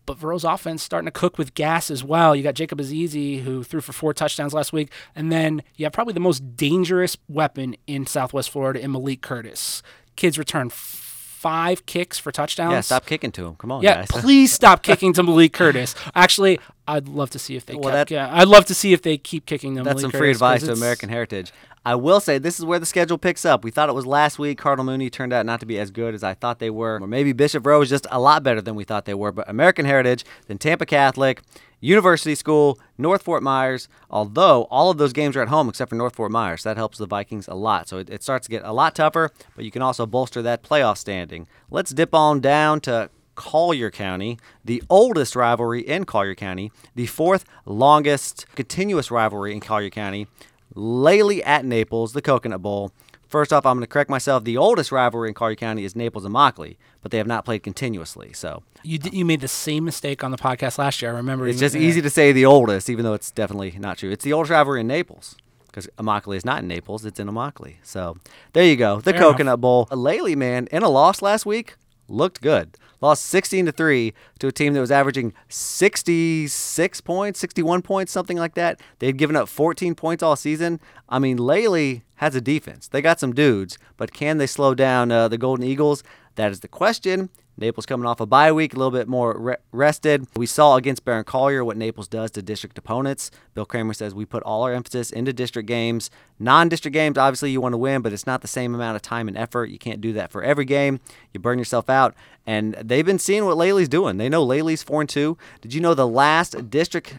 But 0.04 0.18
Verot's 0.18 0.44
offense 0.44 0.82
starting 0.82 1.06
to 1.06 1.12
cook 1.12 1.38
with 1.38 1.54
gas 1.54 1.90
as 1.90 2.02
well. 2.02 2.34
You 2.34 2.42
got 2.42 2.54
Jacob 2.54 2.80
Azizi, 2.80 3.42
who 3.42 3.62
threw 3.62 3.80
for 3.80 3.92
four 3.92 4.12
touchdowns 4.12 4.52
last 4.52 4.72
week. 4.72 4.90
And 5.14 5.30
then 5.30 5.62
you 5.76 5.84
have 5.86 5.92
probably 5.92 6.12
the 6.12 6.20
most 6.20 6.56
dangerous 6.56 7.16
weapon 7.28 7.76
in 7.86 8.06
Southwest 8.06 8.50
Florida 8.50 8.80
in 8.80 8.90
Malik 8.92 9.22
Curtis. 9.22 9.80
Kids 10.16 10.38
return 10.38 10.70
five 10.70 11.86
kicks 11.86 12.18
for 12.18 12.30
touchdowns. 12.32 12.72
Yeah, 12.72 12.80
stop 12.82 13.06
kicking 13.06 13.32
to 13.32 13.46
him. 13.46 13.54
Come 13.56 13.72
on, 13.72 13.82
Yeah, 13.82 13.96
guys. 13.96 14.06
please 14.10 14.52
stop 14.52 14.82
kicking 14.82 15.12
to 15.14 15.22
Malik 15.22 15.52
Curtis. 15.52 15.94
Actually, 16.14 16.58
I'd 16.86 17.08
love 17.08 17.30
to 17.30 17.38
see 17.38 17.56
if 17.56 17.66
they 17.66 17.74
Well, 17.74 17.92
kept, 17.92 18.10
yeah, 18.10 18.28
I'd 18.32 18.48
love 18.48 18.64
to 18.66 18.74
see 18.74 18.92
if 18.92 19.02
they 19.02 19.16
keep 19.18 19.46
kicking 19.46 19.74
them. 19.74 19.84
That's 19.84 19.94
Malik 19.96 20.02
some 20.02 20.10
Curtis 20.12 20.20
free 20.20 20.30
advice 20.30 20.62
to 20.64 20.72
American 20.72 21.08
Heritage. 21.08 21.52
I 21.84 21.96
will 21.96 22.20
say 22.20 22.38
this 22.38 22.58
is 22.58 22.64
where 22.64 22.78
the 22.78 22.86
schedule 22.86 23.18
picks 23.18 23.44
up. 23.44 23.64
We 23.64 23.72
thought 23.72 23.88
it 23.88 23.94
was 23.94 24.06
last 24.06 24.38
week. 24.38 24.58
Cardinal 24.58 24.86
Mooney 24.86 25.10
turned 25.10 25.32
out 25.32 25.44
not 25.44 25.58
to 25.60 25.66
be 25.66 25.78
as 25.78 25.90
good 25.90 26.14
as 26.14 26.22
I 26.22 26.34
thought 26.34 26.60
they 26.60 26.70
were. 26.70 26.98
Or 27.00 27.06
maybe 27.08 27.32
Bishop 27.32 27.64
Verot 27.64 27.82
is 27.82 27.88
just 27.88 28.06
a 28.10 28.20
lot 28.20 28.44
better 28.44 28.60
than 28.60 28.76
we 28.76 28.84
thought 28.84 29.04
they 29.04 29.14
were. 29.14 29.32
But 29.32 29.48
American 29.48 29.84
Heritage, 29.84 30.24
then 30.46 30.58
Tampa 30.58 30.86
Catholic, 30.86 31.42
University 31.80 32.36
School, 32.36 32.78
North 32.98 33.22
Fort 33.22 33.42
Myers. 33.42 33.88
Although 34.10 34.64
all 34.70 34.90
of 34.90 34.98
those 34.98 35.12
games 35.12 35.36
are 35.36 35.42
at 35.42 35.48
home 35.48 35.68
except 35.68 35.88
for 35.88 35.96
North 35.96 36.14
Fort 36.14 36.30
Myers, 36.30 36.62
that 36.62 36.76
helps 36.76 36.98
the 36.98 37.06
Vikings 37.06 37.48
a 37.48 37.54
lot. 37.54 37.88
So 37.88 37.98
it, 37.98 38.08
it 38.08 38.22
starts 38.22 38.46
to 38.46 38.50
get 38.50 38.62
a 38.64 38.72
lot 38.72 38.94
tougher. 38.94 39.30
But 39.56 39.64
you 39.64 39.72
can 39.72 39.82
also 39.82 40.06
bolster 40.06 40.40
that 40.42 40.62
playoff 40.62 40.98
standing. 40.98 41.48
Let's 41.68 41.90
dip 41.90 42.14
on 42.14 42.40
down 42.40 42.80
to 42.82 43.10
Collier 43.34 43.90
County, 43.90 44.38
the 44.64 44.82
oldest 44.88 45.34
rivalry 45.34 45.80
in 45.80 46.04
Collier 46.04 46.34
County, 46.34 46.70
the 46.94 47.06
fourth 47.06 47.44
longest 47.64 48.46
continuous 48.54 49.10
rivalry 49.10 49.52
in 49.52 49.60
Collier 49.60 49.90
County. 49.90 50.28
Lely 50.74 51.42
at 51.44 51.64
Naples, 51.64 52.12
the 52.12 52.22
Coconut 52.22 52.62
Bowl. 52.62 52.92
First 53.26 53.50
off, 53.50 53.64
I'm 53.64 53.76
going 53.76 53.82
to 53.82 53.86
correct 53.86 54.10
myself. 54.10 54.44
The 54.44 54.58
oldest 54.58 54.92
rivalry 54.92 55.28
in 55.28 55.34
Collier 55.34 55.56
County 55.56 55.84
is 55.84 55.96
Naples 55.96 56.26
and 56.26 56.34
Immokalee, 56.34 56.76
but 57.00 57.10
they 57.10 57.16
have 57.18 57.26
not 57.26 57.46
played 57.46 57.62
continuously. 57.62 58.32
So 58.34 58.62
You 58.82 58.98
you 59.10 59.24
made 59.24 59.40
the 59.40 59.48
same 59.48 59.84
mistake 59.84 60.22
on 60.22 60.30
the 60.32 60.36
podcast 60.36 60.76
last 60.76 61.00
year. 61.00 61.12
I 61.12 61.16
remember. 61.16 61.48
it's 61.48 61.58
just 61.58 61.74
easy 61.74 62.02
to 62.02 62.10
say 62.10 62.32
the 62.32 62.44
oldest, 62.44 62.90
even 62.90 63.04
though 63.04 63.14
it's 63.14 63.30
definitely 63.30 63.74
not 63.78 63.96
true. 63.98 64.10
It's 64.10 64.24
the 64.24 64.34
oldest 64.34 64.50
rivalry 64.50 64.80
in 64.80 64.86
Naples 64.86 65.36
because 65.66 65.86
Immokalee 65.98 66.36
is 66.36 66.44
not 66.44 66.58
in 66.58 66.68
Naples; 66.68 67.06
it's 67.06 67.18
in 67.18 67.26
Immokalee. 67.26 67.76
So 67.82 68.18
there 68.52 68.64
you 68.64 68.76
go, 68.76 68.96
the 69.00 69.12
Fair 69.12 69.14
enough. 69.14 69.32
Coconut 69.32 69.60
Bowl. 69.62 69.88
Lely, 69.90 70.36
man, 70.36 70.68
in 70.70 70.82
a 70.82 70.90
loss 70.90 71.22
last 71.22 71.46
week, 71.46 71.76
looked 72.12 72.40
good. 72.40 72.76
Lost 73.00 73.26
16 73.26 73.66
to 73.66 73.72
three 73.72 74.14
to 74.38 74.46
a 74.46 74.52
team 74.52 74.74
that 74.74 74.80
was 74.80 74.92
averaging 74.92 75.34
66 75.48 77.00
points, 77.00 77.40
61 77.40 77.82
points, 77.82 78.12
something 78.12 78.36
like 78.38 78.54
that. 78.54 78.80
They 79.00 79.06
had 79.06 79.16
given 79.16 79.34
up 79.34 79.48
14 79.48 79.96
points 79.96 80.22
all 80.22 80.36
season. 80.36 80.78
I 81.08 81.18
mean, 81.18 81.36
Lely 81.36 82.04
has 82.16 82.36
a 82.36 82.40
defense. 82.40 82.86
They 82.86 83.02
got 83.02 83.18
some 83.18 83.34
dudes, 83.34 83.76
but 83.96 84.12
can 84.12 84.38
they 84.38 84.46
slow 84.46 84.74
down 84.74 85.10
uh, 85.10 85.26
the 85.26 85.38
Golden 85.38 85.64
Eagles? 85.64 86.04
That 86.36 86.52
is 86.52 86.60
the 86.60 86.68
question. 86.68 87.30
Naples 87.56 87.86
coming 87.86 88.06
off 88.06 88.20
a 88.20 88.26
bye 88.26 88.50
week, 88.50 88.74
a 88.74 88.76
little 88.76 88.90
bit 88.90 89.08
more 89.08 89.38
re- 89.38 89.56
rested. 89.72 90.26
We 90.36 90.46
saw 90.46 90.76
against 90.76 91.04
Barron 91.04 91.24
Collier 91.24 91.64
what 91.64 91.76
Naples 91.76 92.08
does 92.08 92.30
to 92.32 92.42
district 92.42 92.78
opponents. 92.78 93.30
Bill 93.54 93.66
Kramer 93.66 93.94
says 93.94 94.14
we 94.14 94.24
put 94.24 94.42
all 94.42 94.62
our 94.62 94.72
emphasis 94.72 95.10
into 95.10 95.32
district 95.32 95.68
games. 95.68 96.10
Non 96.38 96.68
district 96.68 96.94
games, 96.94 97.18
obviously, 97.18 97.50
you 97.50 97.60
want 97.60 97.74
to 97.74 97.78
win, 97.78 98.02
but 98.02 98.12
it's 98.12 98.26
not 98.26 98.40
the 98.40 98.48
same 98.48 98.74
amount 98.74 98.96
of 98.96 99.02
time 99.02 99.28
and 99.28 99.36
effort. 99.36 99.70
You 99.70 99.78
can't 99.78 100.00
do 100.00 100.12
that 100.14 100.32
for 100.32 100.42
every 100.42 100.64
game. 100.64 101.00
You 101.32 101.40
burn 101.40 101.58
yourself 101.58 101.90
out. 101.90 102.14
And 102.46 102.74
they've 102.74 103.06
been 103.06 103.18
seeing 103.18 103.44
what 103.44 103.56
Lely's 103.56 103.88
doing. 103.88 104.16
They 104.16 104.28
know 104.28 104.42
Lely's 104.42 104.82
4 104.82 105.02
and 105.02 105.10
2. 105.10 105.36
Did 105.60 105.74
you 105.74 105.80
know 105.80 105.94
the 105.94 106.08
last 106.08 106.70
district 106.70 107.18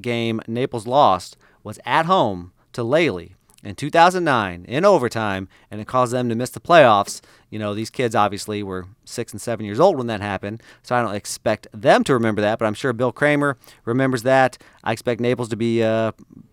game 0.00 0.40
Naples 0.46 0.86
lost 0.86 1.36
was 1.64 1.78
at 1.84 2.06
home 2.06 2.52
to 2.74 2.82
Lely? 2.82 3.34
In 3.62 3.74
2009 3.74 4.64
in 4.66 4.84
overtime, 4.84 5.48
and 5.70 5.80
it 5.80 5.86
caused 5.86 6.12
them 6.12 6.28
to 6.28 6.34
miss 6.34 6.50
the 6.50 6.60
playoffs. 6.60 7.20
You 7.50 7.58
know, 7.58 7.74
these 7.74 7.90
kids 7.90 8.14
obviously 8.14 8.62
were 8.62 8.86
six 9.04 9.32
and 9.32 9.40
seven 9.40 9.66
years 9.66 9.80
old 9.80 9.96
when 9.98 10.06
that 10.06 10.20
happened, 10.20 10.62
so 10.82 10.94
I 10.94 11.02
don't 11.02 11.14
expect 11.14 11.66
them 11.72 12.04
to 12.04 12.14
remember 12.14 12.40
that, 12.40 12.58
but 12.58 12.64
I'm 12.66 12.74
sure 12.74 12.92
Bill 12.92 13.12
Kramer 13.12 13.56
remembers 13.84 14.22
that. 14.22 14.56
I 14.84 14.92
expect 14.92 15.20
Naples 15.20 15.48
to 15.50 15.56
be 15.56 15.82
uh, 15.82 16.12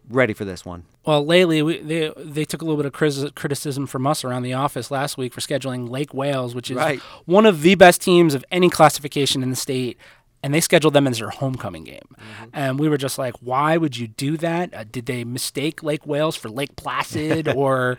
ready 0.10 0.34
for 0.34 0.44
this 0.46 0.66
one. 0.66 0.84
Well, 1.06 1.26
lately 1.26 1.62
we, 1.62 1.80
they 1.80 2.12
they 2.18 2.44
took 2.44 2.62
a 2.62 2.66
little 2.66 2.78
bit 2.78 2.86
of 2.86 2.92
cris- 2.94 3.32
criticism 3.36 3.88
from 3.88 4.06
us 4.06 4.24
around 4.26 4.44
the 4.44 4.54
office 4.54 4.92
last 4.92 5.17
week 5.17 5.34
for 5.34 5.39
scheduling 5.39 5.89
Lake 5.89 6.13
Wales, 6.13 6.54
which 6.54 6.70
is 6.70 6.76
Right. 6.78 7.00
one 7.26 7.46
of 7.46 7.62
the 7.62 7.76
best 7.76 8.02
teams 8.02 8.34
of 8.34 8.43
any 8.52 8.70
classification 8.70 9.41
in 9.43 9.50
the 9.50 9.56
state. 9.56 9.98
And 10.43 10.54
they 10.54 10.62
scheduled 10.62 10.93
them 10.93 11.08
as 11.08 11.17
their 11.17 11.32
homecoming 11.32 11.84
game, 11.84 12.15
and 12.54 12.80
we 12.80 12.88
were 12.88 12.97
just 12.97 13.17
like, 13.17 13.34
"Why 13.41 13.76
would 13.76 13.97
you 13.97 14.08
do 14.08 14.38
that? 14.38 14.71
Uh, 14.73 14.84
did 14.89 15.08
they 15.08 15.23
mistake 15.23 15.82
Lake 15.82 16.06
Wales 16.06 16.36
for 16.36 16.47
Lake 16.47 16.76
Placid 16.76 17.47
or 17.56 17.97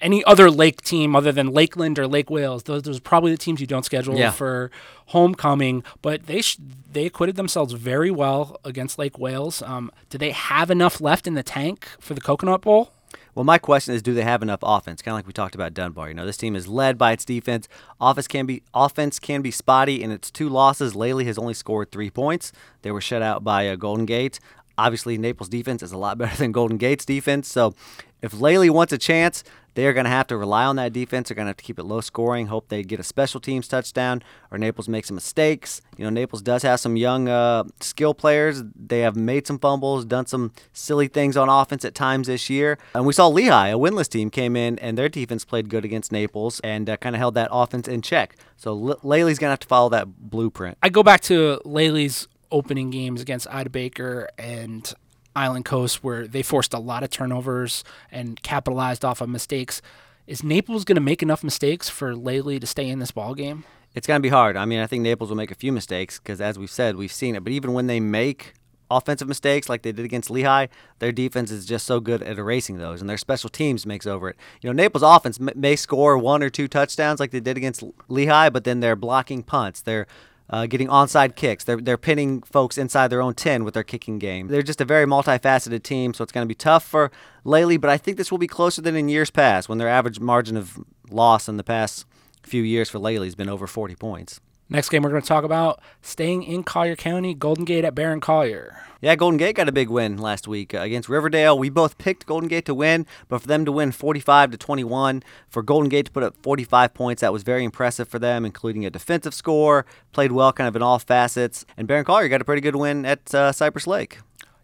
any 0.00 0.24
other 0.24 0.50
lake 0.50 0.82
team 0.82 1.14
other 1.14 1.30
than 1.30 1.46
Lakeland 1.52 1.98
or 1.98 2.06
Lake 2.08 2.30
Wales? 2.30 2.64
Those, 2.64 2.82
those 2.82 2.98
are 2.98 3.00
probably 3.00 3.30
the 3.30 3.38
teams 3.38 3.60
you 3.60 3.66
don't 3.68 3.84
schedule 3.84 4.16
Yeah. 4.16 4.32
for 4.32 4.70
homecoming." 5.06 5.84
But 6.02 6.26
they 6.26 6.42
sh- 6.42 6.58
they 6.92 7.06
acquitted 7.06 7.36
themselves 7.36 7.72
very 7.74 8.10
well 8.10 8.58
against 8.64 8.98
Lake 8.98 9.16
Wales. 9.16 9.62
Um, 9.62 9.90
do 10.10 10.18
they 10.18 10.32
have 10.32 10.70
enough 10.72 11.00
left 11.00 11.26
in 11.28 11.34
the 11.34 11.44
tank 11.44 11.86
for 12.00 12.12
the 12.12 12.20
Coconut 12.20 12.60
Bowl? 12.62 12.90
Well, 13.34 13.44
my 13.44 13.58
question 13.58 13.94
is, 13.94 14.02
do 14.02 14.14
they 14.14 14.22
have 14.22 14.42
enough 14.42 14.60
offense? 14.62 15.02
Kind 15.02 15.12
of 15.12 15.18
like 15.18 15.26
we 15.26 15.32
talked 15.32 15.54
about 15.54 15.74
Dunbar. 15.74 16.08
You 16.08 16.14
know, 16.14 16.26
this 16.26 16.36
team 16.36 16.56
is 16.56 16.66
led 16.68 16.98
by 16.98 17.12
its 17.12 17.24
defense. 17.24 17.68
Offense 18.00 18.26
can 18.26 18.46
be 18.46 18.62
offense 18.74 19.18
can 19.18 19.42
be 19.42 19.50
spotty. 19.50 20.02
In 20.02 20.10
its 20.10 20.30
two 20.30 20.48
losses, 20.48 20.94
Lely 20.94 21.24
has 21.26 21.38
only 21.38 21.54
scored 21.54 21.90
three 21.92 22.10
points. 22.10 22.52
They 22.82 22.90
were 22.90 23.00
shut 23.00 23.22
out 23.22 23.44
by 23.44 23.68
uh, 23.68 23.76
Golden 23.76 24.06
Gate. 24.06 24.40
Obviously, 24.76 25.18
Naples' 25.18 25.48
defense 25.48 25.82
is 25.82 25.92
a 25.92 25.98
lot 25.98 26.18
better 26.18 26.36
than 26.36 26.52
Golden 26.52 26.76
Gate's 26.76 27.04
defense. 27.04 27.48
So, 27.48 27.74
if 28.22 28.38
Lely 28.40 28.70
wants 28.70 28.92
a 28.92 28.98
chance, 28.98 29.44
they 29.78 29.86
are 29.86 29.92
going 29.92 30.06
to 30.06 30.10
have 30.10 30.26
to 30.26 30.36
rely 30.36 30.64
on 30.64 30.74
that 30.74 30.92
defense. 30.92 31.28
They're 31.28 31.36
going 31.36 31.46
to 31.46 31.50
have 31.50 31.56
to 31.58 31.62
keep 31.62 31.78
it 31.78 31.84
low 31.84 32.00
scoring. 32.00 32.48
Hope 32.48 32.68
they 32.68 32.82
get 32.82 32.98
a 32.98 33.04
special 33.04 33.38
teams 33.38 33.68
touchdown, 33.68 34.24
or 34.50 34.58
Naples 34.58 34.88
makes 34.88 35.06
some 35.06 35.14
mistakes. 35.14 35.82
You 35.96 36.02
know, 36.02 36.10
Naples 36.10 36.42
does 36.42 36.62
have 36.64 36.80
some 36.80 36.96
young 36.96 37.28
uh, 37.28 37.62
skill 37.78 38.12
players. 38.12 38.64
They 38.74 39.00
have 39.00 39.14
made 39.14 39.46
some 39.46 39.60
fumbles, 39.60 40.04
done 40.04 40.26
some 40.26 40.52
silly 40.72 41.06
things 41.06 41.36
on 41.36 41.48
offense 41.48 41.84
at 41.84 41.94
times 41.94 42.26
this 42.26 42.50
year. 42.50 42.76
And 42.92 43.06
we 43.06 43.12
saw 43.12 43.28
Lehigh, 43.28 43.68
a 43.68 43.78
winless 43.78 44.08
team, 44.08 44.30
came 44.30 44.56
in 44.56 44.80
and 44.80 44.98
their 44.98 45.08
defense 45.08 45.44
played 45.44 45.68
good 45.68 45.84
against 45.84 46.10
Naples 46.10 46.58
and 46.64 46.90
uh, 46.90 46.96
kind 46.96 47.14
of 47.14 47.20
held 47.20 47.34
that 47.34 47.48
offense 47.52 47.86
in 47.86 48.02
check. 48.02 48.34
So 48.56 48.74
Lely's 48.74 49.38
going 49.38 49.50
to 49.50 49.52
have 49.52 49.60
to 49.60 49.68
follow 49.68 49.90
that 49.90 50.08
blueprint. 50.28 50.76
I 50.82 50.88
go 50.88 51.04
back 51.04 51.20
to 51.22 51.60
Lely's 51.64 52.26
opening 52.50 52.90
games 52.90 53.22
against 53.22 53.46
Ida 53.48 53.70
Baker 53.70 54.28
and 54.38 54.92
Island 55.38 55.64
Coast, 55.64 56.02
where 56.02 56.26
they 56.26 56.42
forced 56.42 56.74
a 56.74 56.78
lot 56.78 57.02
of 57.02 57.10
turnovers 57.10 57.84
and 58.10 58.42
capitalized 58.42 59.04
off 59.04 59.20
of 59.20 59.28
mistakes. 59.28 59.80
Is 60.26 60.42
Naples 60.42 60.84
going 60.84 60.96
to 60.96 61.00
make 61.00 61.22
enough 61.22 61.42
mistakes 61.42 61.88
for 61.88 62.14
Lely 62.14 62.58
to 62.58 62.66
stay 62.66 62.88
in 62.88 62.98
this 62.98 63.12
ball 63.12 63.34
game? 63.34 63.64
It's 63.94 64.06
going 64.06 64.18
to 64.18 64.22
be 64.22 64.28
hard. 64.28 64.56
I 64.56 64.64
mean, 64.64 64.80
I 64.80 64.86
think 64.86 65.02
Naples 65.02 65.30
will 65.30 65.36
make 65.36 65.50
a 65.50 65.54
few 65.54 65.72
mistakes 65.72 66.18
because, 66.18 66.40
as 66.40 66.58
we've 66.58 66.70
said, 66.70 66.96
we've 66.96 67.12
seen 67.12 67.34
it. 67.34 67.44
But 67.44 67.52
even 67.52 67.72
when 67.72 67.86
they 67.86 68.00
make 68.00 68.52
offensive 68.90 69.28
mistakes 69.28 69.68
like 69.68 69.82
they 69.82 69.92
did 69.92 70.04
against 70.04 70.30
Lehigh, 70.30 70.66
their 70.98 71.12
defense 71.12 71.50
is 71.50 71.66
just 71.66 71.86
so 71.86 72.00
good 72.00 72.22
at 72.22 72.38
erasing 72.38 72.78
those, 72.78 73.00
and 73.00 73.08
their 73.08 73.16
special 73.16 73.48
teams 73.48 73.86
makes 73.86 74.06
over 74.06 74.28
it. 74.28 74.36
You 74.60 74.68
know, 74.68 74.74
Naples' 74.74 75.02
offense 75.02 75.38
may 75.40 75.76
score 75.76 76.18
one 76.18 76.42
or 76.42 76.50
two 76.50 76.68
touchdowns 76.68 77.20
like 77.20 77.30
they 77.30 77.40
did 77.40 77.56
against 77.56 77.84
Lehigh, 78.08 78.50
but 78.50 78.64
then 78.64 78.80
they're 78.80 78.96
blocking 78.96 79.42
punts. 79.42 79.80
They're 79.80 80.06
uh, 80.50 80.66
getting 80.66 80.88
onside 80.88 81.34
kicks. 81.34 81.64
They're, 81.64 81.76
they're 81.76 81.98
pinning 81.98 82.42
folks 82.42 82.78
inside 82.78 83.08
their 83.08 83.20
own 83.20 83.34
10 83.34 83.64
with 83.64 83.74
their 83.74 83.82
kicking 83.82 84.18
game. 84.18 84.48
They're 84.48 84.62
just 84.62 84.80
a 84.80 84.84
very 84.84 85.06
multifaceted 85.06 85.82
team, 85.82 86.14
so 86.14 86.22
it's 86.22 86.32
going 86.32 86.44
to 86.44 86.48
be 86.48 86.54
tough 86.54 86.84
for 86.84 87.10
Lely, 87.44 87.76
but 87.76 87.90
I 87.90 87.98
think 87.98 88.16
this 88.16 88.30
will 88.30 88.38
be 88.38 88.46
closer 88.46 88.80
than 88.80 88.96
in 88.96 89.08
years 89.08 89.30
past 89.30 89.68
when 89.68 89.78
their 89.78 89.88
average 89.88 90.20
margin 90.20 90.56
of 90.56 90.78
loss 91.10 91.48
in 91.48 91.56
the 91.56 91.64
past 91.64 92.06
few 92.42 92.62
years 92.62 92.88
for 92.88 92.98
Lely 92.98 93.26
has 93.26 93.34
been 93.34 93.48
over 93.48 93.66
40 93.66 93.94
points. 93.96 94.40
Next 94.70 94.90
game 94.90 95.02
we're 95.02 95.10
going 95.10 95.22
to 95.22 95.28
talk 95.28 95.44
about 95.44 95.80
staying 96.02 96.42
in 96.42 96.62
Collier 96.62 96.94
County, 96.94 97.32
Golden 97.32 97.64
Gate 97.64 97.86
at 97.86 97.94
Barron 97.94 98.20
Collier. 98.20 98.82
Yeah, 99.00 99.14
Golden 99.14 99.38
Gate 99.38 99.56
got 99.56 99.68
a 99.68 99.72
big 99.72 99.88
win 99.88 100.18
last 100.18 100.46
week 100.46 100.74
uh, 100.74 100.80
against 100.80 101.08
Riverdale. 101.08 101.58
We 101.58 101.70
both 101.70 101.96
picked 101.96 102.26
Golden 102.26 102.48
Gate 102.48 102.66
to 102.66 102.74
win, 102.74 103.06
but 103.28 103.40
for 103.40 103.46
them 103.46 103.64
to 103.64 103.72
win 103.72 103.92
45 103.92 104.50
to 104.50 104.56
21, 104.58 105.22
for 105.48 105.62
Golden 105.62 105.88
Gate 105.88 106.06
to 106.06 106.12
put 106.12 106.22
up 106.22 106.34
45 106.42 106.92
points, 106.92 107.20
that 107.20 107.32
was 107.32 107.44
very 107.44 107.64
impressive 107.64 108.08
for 108.08 108.18
them, 108.18 108.44
including 108.44 108.84
a 108.84 108.90
defensive 108.90 109.32
score. 109.32 109.86
Played 110.12 110.32
well, 110.32 110.52
kind 110.52 110.68
of 110.68 110.76
in 110.76 110.82
all 110.82 110.98
facets. 110.98 111.64
And 111.78 111.88
Barron 111.88 112.04
Collier 112.04 112.28
got 112.28 112.42
a 112.42 112.44
pretty 112.44 112.60
good 112.60 112.76
win 112.76 113.06
at 113.06 113.34
uh, 113.34 113.52
Cypress 113.52 113.86
Lake. 113.86 114.18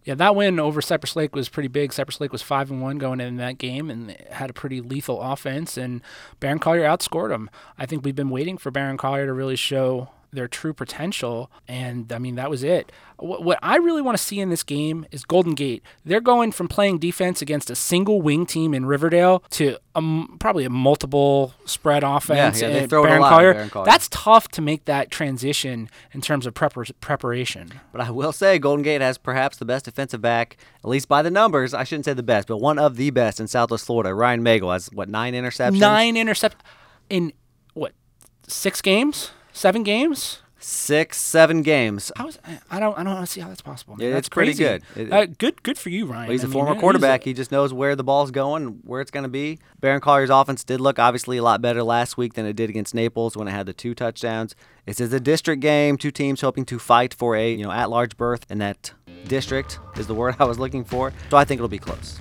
Yeah, 0.05 0.15
that 0.17 0.37
win 0.37 0.61
over 0.61 0.83
Cypress 0.83 1.17
Lake 1.17 1.35
was 1.35 1.49
pretty 1.49 1.69
big. 1.69 1.93
Cypress 1.93 2.21
Lake 2.21 2.31
was 2.31 2.43
five 2.43 2.71
and 2.71 2.83
one 2.83 2.99
going 2.99 3.21
in 3.21 3.37
that 3.39 3.57
game, 3.57 3.91
and 3.91 4.11
had 4.31 4.51
a 4.51 4.53
pretty 4.53 4.81
lethal 4.83 5.21
offense. 5.21 5.79
And 5.79 6.03
Barron 6.41 6.59
Collier 6.59 6.85
outscored 6.85 7.31
them. 7.31 7.49
I 7.79 7.87
think 7.87 8.05
we've 8.05 8.15
been 8.15 8.31
waiting 8.31 8.59
for 8.59 8.71
Barron 8.71 8.99
Collier 8.99 9.27
to 9.27 9.33
really 9.33 9.57
show 9.57 10.11
their 10.35 10.49
true 10.49 10.75
potential, 10.75 11.51
and 11.67 12.13
I 12.13 12.19
mean 12.19 12.35
that 12.37 12.51
was 12.51 12.63
it. 12.63 12.93
What, 13.17 13.45
what 13.45 13.59
I 13.63 13.77
really 13.77 14.03
want 14.03 14.19
to 14.19 14.23
see 14.23 14.41
in 14.41 14.51
this 14.51 14.63
game 14.63 15.07
is 15.11 15.25
Golden 15.25 15.55
Gate. 15.55 15.83
They're 16.05 16.21
going 16.21 16.53
from 16.53 16.69
playing 16.69 16.99
defense 16.99 17.41
against 17.41 17.71
a 17.71 17.75
single 17.77 18.21
wing 18.21 18.45
team 18.47 18.75
in 18.75 18.87
Riverdale 18.87 19.41
to 19.51 19.79
um, 19.95 20.37
probably 20.41 20.65
a 20.65 20.71
multiple 20.71 21.55
spread 21.65 22.03
offense 22.03 22.61
yeah, 22.61 22.69
they 22.69 22.81
at 22.81 22.91
throw 22.91 23.05
it 23.05 23.07
a 23.07 23.09
Barron 23.11 23.23
lot 23.23 23.31
Collier. 23.31 23.53
Barron 23.55 23.71
Collier. 23.71 23.87
That's 23.87 24.09
tough 24.09 24.49
to 24.49 24.63
make 24.63 24.85
that 24.87 25.11
transition 25.11 25.89
in 26.13 26.21
terms 26.21 26.47
of 26.47 26.55
prepar- 26.55 26.93
preparation. 27.01 27.81
But 27.93 28.01
I 28.01 28.11
will 28.11 28.33
say 28.33 28.59
Golden 28.59 28.83
Gate 28.83 29.01
has 29.01 29.19
perhaps 29.19 29.57
the 29.57 29.65
best 29.65 29.85
defensive 29.85 30.21
back, 30.21 30.57
at 30.83 30.89
least 30.89 31.09
by 31.09 31.23
the 31.23 31.31
numbers. 31.31 31.73
I 31.73 31.85
shouldn't 31.85 32.05
say 32.05 32.15
the 32.15 32.23
best, 32.23 32.49
but 32.49 32.59
one 32.59 32.79
of 32.79 32.97
the 32.97 33.11
best 33.11 33.41
in 33.41 33.47
Southwest 33.47 33.87
Florida. 33.87 34.13
Ryan 34.15 34.43
Magel 34.43 34.73
has, 34.73 34.91
what, 34.93 35.09
nine 35.09 35.35
interceptions? 35.35 35.79
nine 35.79 36.17
interceptions 36.17 36.61
in 37.09 37.33
what 37.75 37.93
six 38.49 38.81
games, 38.81 39.31
seven 39.55 39.83
games. 39.83 40.41
Six, 40.67 41.19
seven 41.21 41.61
games. 41.61 42.11
How 42.17 42.29
is, 42.29 42.39
I 42.71 42.81
don't 42.81 42.97
I 42.99 43.05
don't 43.05 43.27
see 43.27 43.43
how 43.43 43.49
that's 43.49 43.61
possible. 43.61 43.97
man. 43.97 44.07
Yeah, 44.07 44.15
that's 44.15 44.29
it's 44.29 44.29
pretty 44.35 44.55
crazy. 44.55 44.81
good. 44.95 45.09
It- 45.09 45.13
uh, 45.13 45.27
good 45.27 45.63
good 45.63 45.77
for 45.77 45.91
you, 45.91 46.07
Ryan. 46.07 46.23
Well, 46.23 46.31
he's 46.33 46.41
I 46.41 46.45
a 46.45 46.47
mean, 46.49 46.53
former 46.55 46.75
quarterback. 46.81 47.21
a- 47.21 47.25
he 47.31 47.35
just 47.35 47.53
knows 47.53 47.75
where 47.75 47.95
the 47.95 48.05
ball's 48.05 48.31
going, 48.31 48.81
where 48.85 49.03
it's 49.03 49.11
going 49.11 49.25
to 49.25 49.29
be. 49.29 49.59
Barron 49.81 50.01
Collier's 50.01 50.31
offense 50.31 50.65
did 50.65 50.81
look 50.81 50.99
obviously 50.99 51.37
a 51.37 51.43
lot 51.43 51.61
better 51.61 51.83
last 51.83 52.17
week 52.17 52.33
than 52.33 52.47
it 52.47 52.57
did 52.57 52.71
against 52.71 52.95
Naples 52.95 53.37
when 53.37 53.47
it 53.47 53.51
had 53.51 53.67
the 53.67 53.75
two 53.75 53.95
touchdowns. 53.95 54.55
This 54.87 55.01
is 55.01 55.13
a 55.13 55.21
district 55.21 55.61
game, 55.61 55.99
two 55.99 56.11
teams 56.11 56.41
hoping 56.41 56.65
to 56.67 56.79
fight 56.79 57.13
for 57.13 57.37
a 57.37 57.53
you 57.53 57.63
know 57.65 57.71
at-large 57.71 58.17
berth, 58.17 58.47
and 58.49 58.59
that 58.63 58.93
district 59.29 59.79
is 59.99 60.07
the 60.07 60.15
word 60.15 60.35
I 60.41 60.45
was 60.45 60.59
looking 60.59 60.85
for. 60.85 61.13
So 61.31 61.37
I 61.37 61.45
think 61.45 61.59
it'll 61.59 61.69
be 61.69 61.79
close. 61.79 62.19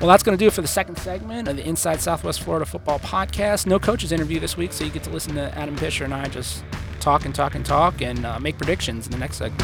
Well, 0.00 0.08
that's 0.08 0.22
going 0.22 0.36
to 0.36 0.42
do 0.42 0.48
it 0.48 0.52
for 0.52 0.62
the 0.62 0.68
second 0.68 0.98
segment 0.98 1.46
of 1.46 1.56
the 1.56 1.66
Inside 1.66 2.00
Southwest 2.00 2.42
Florida 2.42 2.66
Football 2.66 2.98
Podcast. 2.98 3.66
No 3.66 3.78
coaches 3.78 4.10
interview 4.10 4.40
this 4.40 4.56
week, 4.56 4.72
so 4.72 4.84
you 4.84 4.90
get 4.90 5.04
to 5.04 5.10
listen 5.10 5.34
to 5.36 5.56
Adam 5.56 5.76
Fisher 5.76 6.04
and 6.04 6.12
I 6.12 6.26
just 6.26 6.64
talk 6.98 7.24
and 7.24 7.34
talk 7.34 7.54
and 7.54 7.64
talk 7.64 8.02
and 8.02 8.24
uh, 8.24 8.38
make 8.40 8.56
predictions 8.58 9.06
in 9.06 9.12
the 9.12 9.18
next 9.18 9.36
segment. 9.36 9.62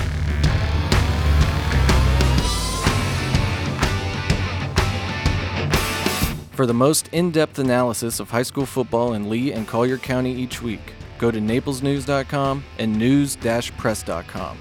For 6.52 6.66
the 6.66 6.74
most 6.74 7.08
in 7.12 7.30
depth 7.30 7.60
analysis 7.60 8.18
of 8.18 8.30
high 8.30 8.42
school 8.42 8.66
football 8.66 9.12
in 9.12 9.30
Lee 9.30 9.52
and 9.52 9.66
Collier 9.68 9.96
County 9.96 10.34
each 10.34 10.60
week, 10.60 10.92
go 11.16 11.30
to 11.30 11.38
naplesnews.com 11.38 12.64
and 12.78 12.98
news 12.98 13.36
press.com. 13.36 14.58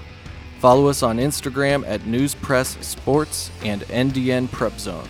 Follow 0.60 0.86
us 0.86 1.02
on 1.02 1.18
Instagram 1.18 1.84
at 1.88 2.02
Newspress 2.02 2.80
Sports 2.84 3.50
and 3.64 3.82
NDN 3.82 4.50
Prep 4.52 4.78
Zone. 4.78 5.08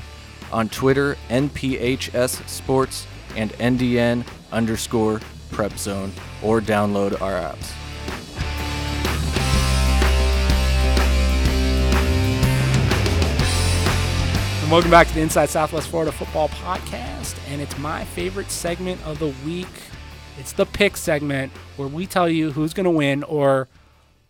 On 0.50 0.68
Twitter, 0.68 1.16
NPHS 1.28 2.48
Sports 2.48 3.06
and 3.36 3.52
NDN 3.54 4.26
underscore 4.50 5.20
Prep 5.50 5.76
Zone, 5.78 6.10
or 6.42 6.60
download 6.62 7.20
our 7.20 7.32
apps. 7.32 7.72
And 14.62 14.72
welcome 14.72 14.90
back 14.90 15.06
to 15.08 15.14
the 15.14 15.20
Inside 15.20 15.50
Southwest 15.50 15.88
Florida 15.88 16.12
Football 16.12 16.48
Podcast. 16.48 17.38
And 17.48 17.60
it's 17.60 17.76
my 17.78 18.04
favorite 18.06 18.50
segment 18.50 19.04
of 19.06 19.18
the 19.18 19.34
week. 19.44 19.66
It's 20.38 20.52
the 20.52 20.64
pick 20.64 20.96
segment 20.96 21.52
where 21.76 21.88
we 21.88 22.06
tell 22.06 22.28
you 22.28 22.52
who's 22.52 22.72
going 22.72 22.84
to 22.84 22.90
win, 22.90 23.22
or 23.24 23.68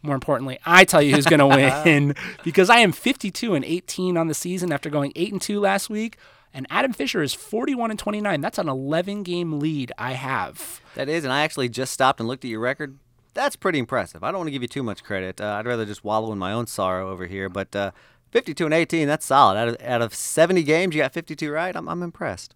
more 0.02 0.14
importantly, 0.14 0.58
I 0.64 0.84
tell 0.84 1.02
you 1.02 1.14
who's 1.14 1.26
going 1.26 1.38
to 1.40 1.46
win 1.46 2.14
because 2.44 2.70
I 2.70 2.78
am 2.78 2.92
52 2.92 3.54
and 3.54 3.64
18 3.64 4.16
on 4.16 4.28
the 4.28 4.34
season 4.34 4.72
after 4.72 4.90
going 4.90 5.12
8 5.16 5.32
and 5.32 5.42
2 5.42 5.61
last 5.61 5.90
week. 5.90 6.16
And 6.54 6.66
Adam 6.70 6.92
Fisher 6.92 7.22
is 7.22 7.34
41 7.34 7.90
and 7.90 7.98
29. 7.98 8.40
That's 8.40 8.58
an 8.58 8.68
11 8.68 9.22
game 9.22 9.58
lead 9.58 9.92
I 9.98 10.12
have. 10.12 10.80
That 10.94 11.08
is, 11.08 11.24
and 11.24 11.32
I 11.32 11.42
actually 11.42 11.68
just 11.68 11.92
stopped 11.92 12.20
and 12.20 12.28
looked 12.28 12.44
at 12.44 12.50
your 12.50 12.61
record. 12.61 12.98
That's 13.34 13.54
pretty 13.54 13.78
impressive. 13.78 14.24
I 14.24 14.30
don't 14.30 14.38
want 14.38 14.48
to 14.48 14.52
give 14.52 14.62
you 14.62 14.68
too 14.68 14.82
much 14.82 15.04
credit. 15.04 15.40
Uh, 15.40 15.56
I'd 15.58 15.66
rather 15.66 15.84
just 15.84 16.04
wallow 16.04 16.32
in 16.32 16.38
my 16.38 16.52
own 16.52 16.66
sorrow 16.66 17.11
over 17.11 17.26
here. 17.26 17.48
But 17.48 17.76
uh, 17.76 17.90
52 18.30 18.64
and 18.64 18.74
18, 18.74 19.06
that's 19.06 19.26
solid. 19.26 19.56
Out 19.58 19.68
of, 19.68 19.76
out 19.82 20.02
of 20.02 20.14
70 20.14 20.62
games, 20.62 20.94
you 20.94 21.02
got 21.02 21.12
52 21.12 21.50
right. 21.52 21.76
I'm, 21.76 21.88
I'm 21.88 22.02
impressed. 22.02 22.54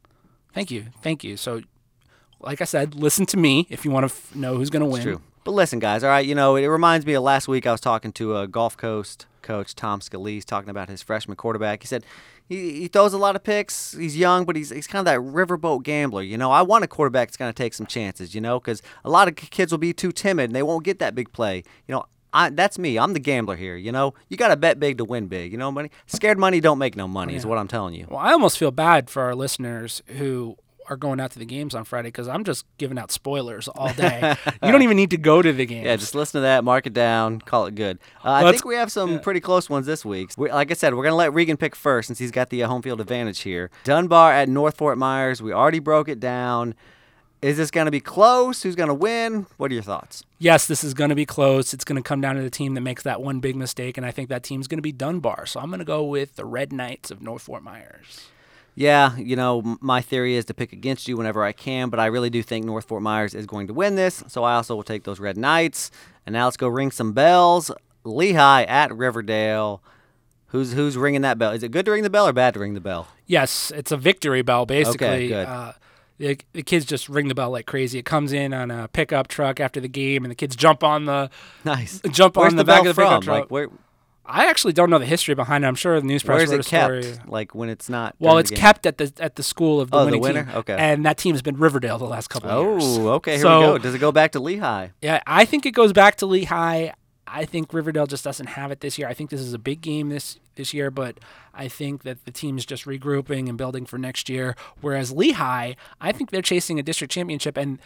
Thank 0.54 0.70
you. 0.70 0.86
Thank 1.02 1.22
you. 1.22 1.36
So, 1.36 1.60
like 2.40 2.60
I 2.60 2.64
said, 2.64 2.94
listen 2.94 3.26
to 3.26 3.36
me 3.36 3.66
if 3.70 3.84
you 3.84 3.90
want 3.90 4.04
to 4.08 4.12
f- 4.12 4.34
know 4.34 4.56
who's 4.56 4.70
going 4.70 4.80
to 4.80 4.86
win. 4.86 5.02
True. 5.02 5.20
But 5.44 5.52
listen, 5.52 5.78
guys, 5.80 6.04
all 6.04 6.10
right, 6.10 6.24
you 6.24 6.34
know, 6.36 6.54
it 6.56 6.66
reminds 6.66 7.04
me 7.04 7.14
of 7.14 7.22
last 7.24 7.48
week 7.48 7.66
I 7.66 7.72
was 7.72 7.80
talking 7.80 8.12
to 8.12 8.36
a 8.36 8.46
Gulf 8.46 8.76
Coast 8.76 9.26
coach, 9.42 9.74
Tom 9.74 9.98
Scalise, 10.00 10.44
talking 10.44 10.70
about 10.70 10.88
his 10.88 11.02
freshman 11.02 11.36
quarterback. 11.36 11.82
He 11.82 11.88
said 11.88 12.04
he, 12.48 12.74
he 12.82 12.88
throws 12.88 13.12
a 13.12 13.18
lot 13.18 13.34
of 13.34 13.42
picks. 13.42 13.92
He's 13.96 14.16
young, 14.16 14.44
but 14.44 14.54
he's, 14.54 14.70
he's 14.70 14.86
kind 14.86 15.00
of 15.00 15.06
that 15.06 15.18
riverboat 15.18 15.82
gambler. 15.82 16.22
You 16.22 16.38
know, 16.38 16.52
I 16.52 16.62
want 16.62 16.84
a 16.84 16.86
quarterback 16.86 17.28
that's 17.28 17.36
going 17.36 17.48
to 17.52 17.56
take 17.56 17.74
some 17.74 17.86
chances, 17.86 18.36
you 18.36 18.40
know, 18.40 18.60
because 18.60 18.82
a 19.04 19.10
lot 19.10 19.26
of 19.26 19.34
kids 19.34 19.72
will 19.72 19.78
be 19.78 19.92
too 19.92 20.12
timid 20.12 20.44
and 20.50 20.54
they 20.54 20.62
won't 20.62 20.84
get 20.84 21.00
that 21.00 21.16
big 21.16 21.32
play. 21.32 21.64
You 21.88 21.94
know, 21.96 22.04
I, 22.32 22.50
that's 22.50 22.78
me. 22.78 22.96
I'm 22.96 23.12
the 23.12 23.20
gambler 23.20 23.56
here. 23.56 23.74
You 23.76 23.90
know, 23.90 24.14
you 24.28 24.36
got 24.36 24.48
to 24.48 24.56
bet 24.56 24.78
big 24.78 24.98
to 24.98 25.04
win 25.04 25.26
big. 25.26 25.50
You 25.50 25.58
know, 25.58 25.72
money. 25.72 25.90
Scared 26.06 26.38
money 26.38 26.60
don't 26.60 26.78
make 26.78 26.94
no 26.94 27.08
money. 27.08 27.34
Is 27.34 27.42
Yeah. 27.42 27.50
what 27.50 27.58
I'm 27.58 27.68
telling 27.68 27.94
you. 27.94 28.06
Well, 28.08 28.20
I 28.20 28.32
almost 28.32 28.58
feel 28.58 28.70
bad 28.70 29.10
for 29.10 29.22
our 29.22 29.34
listeners 29.34 30.02
who 30.18 30.56
are 30.88 30.96
going 30.96 31.20
out 31.20 31.30
to 31.32 31.38
the 31.38 31.44
games 31.44 31.74
on 31.74 31.84
Friday 31.84 32.08
because 32.08 32.28
I'm 32.28 32.44
just 32.44 32.64
giving 32.78 32.98
out 32.98 33.10
spoilers 33.10 33.68
all 33.68 33.92
day. 33.92 34.36
you 34.62 34.72
don't 34.72 34.82
even 34.82 34.96
need 34.96 35.10
to 35.10 35.16
go 35.16 35.42
to 35.42 35.52
the 35.52 35.66
games. 35.66 35.86
Yeah, 35.86 35.96
just 35.96 36.14
listen 36.14 36.38
to 36.38 36.42
that, 36.42 36.64
mark 36.64 36.86
it 36.86 36.92
down, 36.92 37.40
call 37.40 37.66
it 37.66 37.74
good. 37.74 37.98
Uh, 38.24 38.32
I 38.32 38.50
think 38.50 38.64
we 38.64 38.74
have 38.74 38.92
some 38.92 39.20
pretty 39.20 39.40
close 39.40 39.70
ones 39.70 39.86
this 39.86 40.04
week. 40.04 40.30
we 40.36 40.50
like 40.50 40.70
I 40.70 40.74
said, 40.74 40.94
we're 40.94 41.02
going 41.02 41.12
to 41.12 41.16
let 41.16 41.32
Regan 41.32 41.56
pick 41.56 41.74
first 41.74 42.06
since 42.08 42.18
he's 42.18 42.30
got 42.30 42.50
the 42.50 42.62
uh, 42.62 42.68
home 42.68 42.82
field 42.82 43.00
advantage 43.00 43.40
here. 43.40 43.70
Dunbar 43.84 44.32
at 44.32 44.48
North 44.48 44.76
Fort 44.76 44.98
Myers. 44.98 45.42
We 45.42 45.52
already 45.52 45.78
broke 45.78 46.08
it 46.08 46.20
down. 46.20 46.74
Is 47.40 47.56
this 47.56 47.72
going 47.72 47.86
to 47.86 47.90
be 47.90 48.00
close? 48.00 48.62
Who's 48.62 48.76
going 48.76 48.88
to 48.88 48.94
win? 48.94 49.46
What 49.56 49.72
are 49.72 49.74
your 49.74 49.82
thoughts? 49.82 50.24
yes, 50.42 50.66
this 50.66 50.82
is 50.82 50.92
going 50.92 51.10
to 51.10 51.16
be 51.16 51.24
close. 51.24 51.72
It's 51.72 51.84
going 51.84 52.02
to 52.02 52.06
come 52.06 52.20
down 52.20 52.34
to 52.34 52.42
the 52.42 52.50
team 52.50 52.74
that 52.74 52.80
makes 52.80 53.04
that 53.04 53.22
one 53.22 53.40
big 53.40 53.56
mistake, 53.56 53.96
and 53.96 54.04
I 54.04 54.10
think 54.10 54.28
that 54.28 54.42
team's 54.42 54.66
going 54.66 54.78
to 54.78 54.82
be 54.82 54.92
Dunbar. 54.92 55.46
So 55.46 55.60
I'm 55.60 55.68
going 55.68 55.78
to 55.78 55.84
go 55.84 56.04
with 56.04 56.36
the 56.36 56.44
Red 56.44 56.72
Knights 56.72 57.10
of 57.10 57.22
North 57.22 57.42
Fort 57.42 57.62
Myers. 57.62 58.28
Yeah, 58.74 59.16
you 59.16 59.36
know, 59.36 59.76
my 59.80 60.00
theory 60.00 60.34
is 60.34 60.46
to 60.46 60.54
pick 60.54 60.72
against 60.72 61.06
you 61.06 61.16
whenever 61.16 61.44
I 61.44 61.52
can, 61.52 61.90
but 61.90 62.00
I 62.00 62.06
really 62.06 62.30
do 62.30 62.42
think 62.42 62.64
North 62.64 62.86
Fort 62.86 63.02
Myers 63.02 63.34
is 63.34 63.44
going 63.46 63.66
to 63.66 63.74
win 63.74 63.96
this, 63.96 64.24
so 64.28 64.44
I 64.44 64.54
also 64.54 64.74
will 64.74 64.82
take 64.82 65.04
those 65.04 65.20
Red 65.20 65.36
Knights. 65.36 65.90
And 66.24 66.32
now 66.32 66.46
let's 66.46 66.56
go 66.56 66.68
ring 66.68 66.90
some 66.90 67.12
bells. 67.12 67.70
Lehigh 68.04 68.62
at 68.64 68.94
Riverdale. 68.96 69.82
Who's 70.48 70.72
who's 70.72 70.96
ringing 70.96 71.22
that 71.22 71.38
bell? 71.38 71.52
Is 71.52 71.62
it 71.62 71.70
good 71.70 71.84
to 71.86 71.92
ring 71.92 72.02
the 72.02 72.10
bell 72.10 72.26
or 72.28 72.32
bad 72.32 72.54
to 72.54 72.60
ring 72.60 72.74
the 72.74 72.80
bell? 72.80 73.08
Yes, 73.26 73.70
it's 73.74 73.90
a 73.92 73.96
victory 73.96 74.42
bell, 74.42 74.66
basically. 74.66 75.28
good. 75.28 75.46
Uh, 75.46 75.72
the, 76.18 76.38
the 76.52 76.62
kids 76.62 76.84
just 76.84 77.08
ring 77.08 77.28
the 77.28 77.34
bell 77.34 77.50
like 77.50 77.66
crazy. 77.66 77.98
It 77.98 78.04
comes 78.04 78.32
in 78.32 78.52
on 78.52 78.70
a 78.70 78.86
pickup 78.88 79.28
truck 79.28 79.60
after 79.60 79.80
the 79.80 79.88
game, 79.88 80.24
and 80.24 80.30
the 80.30 80.34
kids 80.34 80.54
jump 80.54 80.84
on 80.84 81.06
the 81.06 81.30
Nice. 81.64 82.00
jump 82.10 82.36
Where's 82.36 82.52
on 82.52 82.56
the, 82.56 82.62
the, 82.64 82.66
back 82.66 82.80
of 82.86 82.94
the 82.94 83.02
pickup 83.02 83.12
from? 83.14 83.22
truck. 83.22 83.40
Like 83.42 83.50
where? 83.50 83.68
I 84.24 84.46
actually 84.46 84.72
don't 84.72 84.88
know 84.88 84.98
the 84.98 85.06
history 85.06 85.34
behind 85.34 85.64
it. 85.64 85.66
I'm 85.66 85.74
sure 85.74 86.00
the 86.00 86.06
news 86.06 86.22
press 86.22 86.36
Where 86.36 86.44
is 86.44 86.50
wrote 86.50 86.60
it 86.60 86.66
a 86.66 86.70
kept? 86.70 87.04
story. 87.04 87.18
Like 87.28 87.54
when 87.54 87.68
it's 87.68 87.88
not. 87.88 88.14
Well, 88.20 88.38
it's 88.38 88.50
kept 88.50 88.86
at 88.86 88.98
the 88.98 89.12
at 89.18 89.34
the 89.36 89.42
school 89.42 89.80
of 89.80 89.90
the 89.90 89.96
Oh, 89.96 90.06
the 90.10 90.18
winner? 90.18 90.44
team. 90.44 90.54
Okay. 90.56 90.76
And 90.78 91.04
that 91.04 91.18
team's 91.18 91.42
been 91.42 91.56
Riverdale 91.56 91.98
the 91.98 92.04
last 92.04 92.28
couple 92.30 92.48
of 92.50 92.56
oh, 92.56 92.70
years. 92.72 92.98
Oh, 92.98 93.08
okay. 93.14 93.32
Here 93.32 93.40
So- 93.42 93.60
we 93.60 93.66
go. 93.66 93.78
Does 93.78 93.94
it 93.94 93.98
go 93.98 94.12
back 94.12 94.32
to 94.32 94.40
Lehigh? 94.40 94.88
Yeah, 95.00 95.20
I 95.26 95.44
think 95.44 95.66
it 95.66 95.72
goes 95.72 95.92
back 95.92 96.16
to 96.18 96.26
Lehigh. 96.26 96.90
I 97.26 97.46
think 97.46 97.72
Riverdale 97.72 98.06
just 98.06 98.24
doesn't 98.24 98.46
have 98.48 98.70
it 98.70 98.80
this 98.80 98.98
year. 98.98 99.08
I 99.08 99.14
think 99.14 99.30
this 99.30 99.40
is 99.40 99.54
a 99.54 99.58
big 99.58 99.80
game 99.80 100.10
this 100.10 100.38
this 100.54 100.74
year, 100.74 100.90
but 100.90 101.18
I 101.54 101.66
think 101.66 102.02
that 102.02 102.24
the 102.26 102.30
team's 102.30 102.66
just 102.66 102.84
regrouping 102.84 103.48
and 103.48 103.56
building 103.56 103.86
for 103.86 103.96
next 103.98 104.28
year. 104.28 104.54
Whereas 104.82 105.10
Lehigh, 105.12 105.72
I 106.00 106.12
think 106.12 106.30
they're 106.30 106.42
chasing 106.42 106.78
a 106.78 106.82
district 106.82 107.12
championship 107.12 107.56
and 107.56 107.78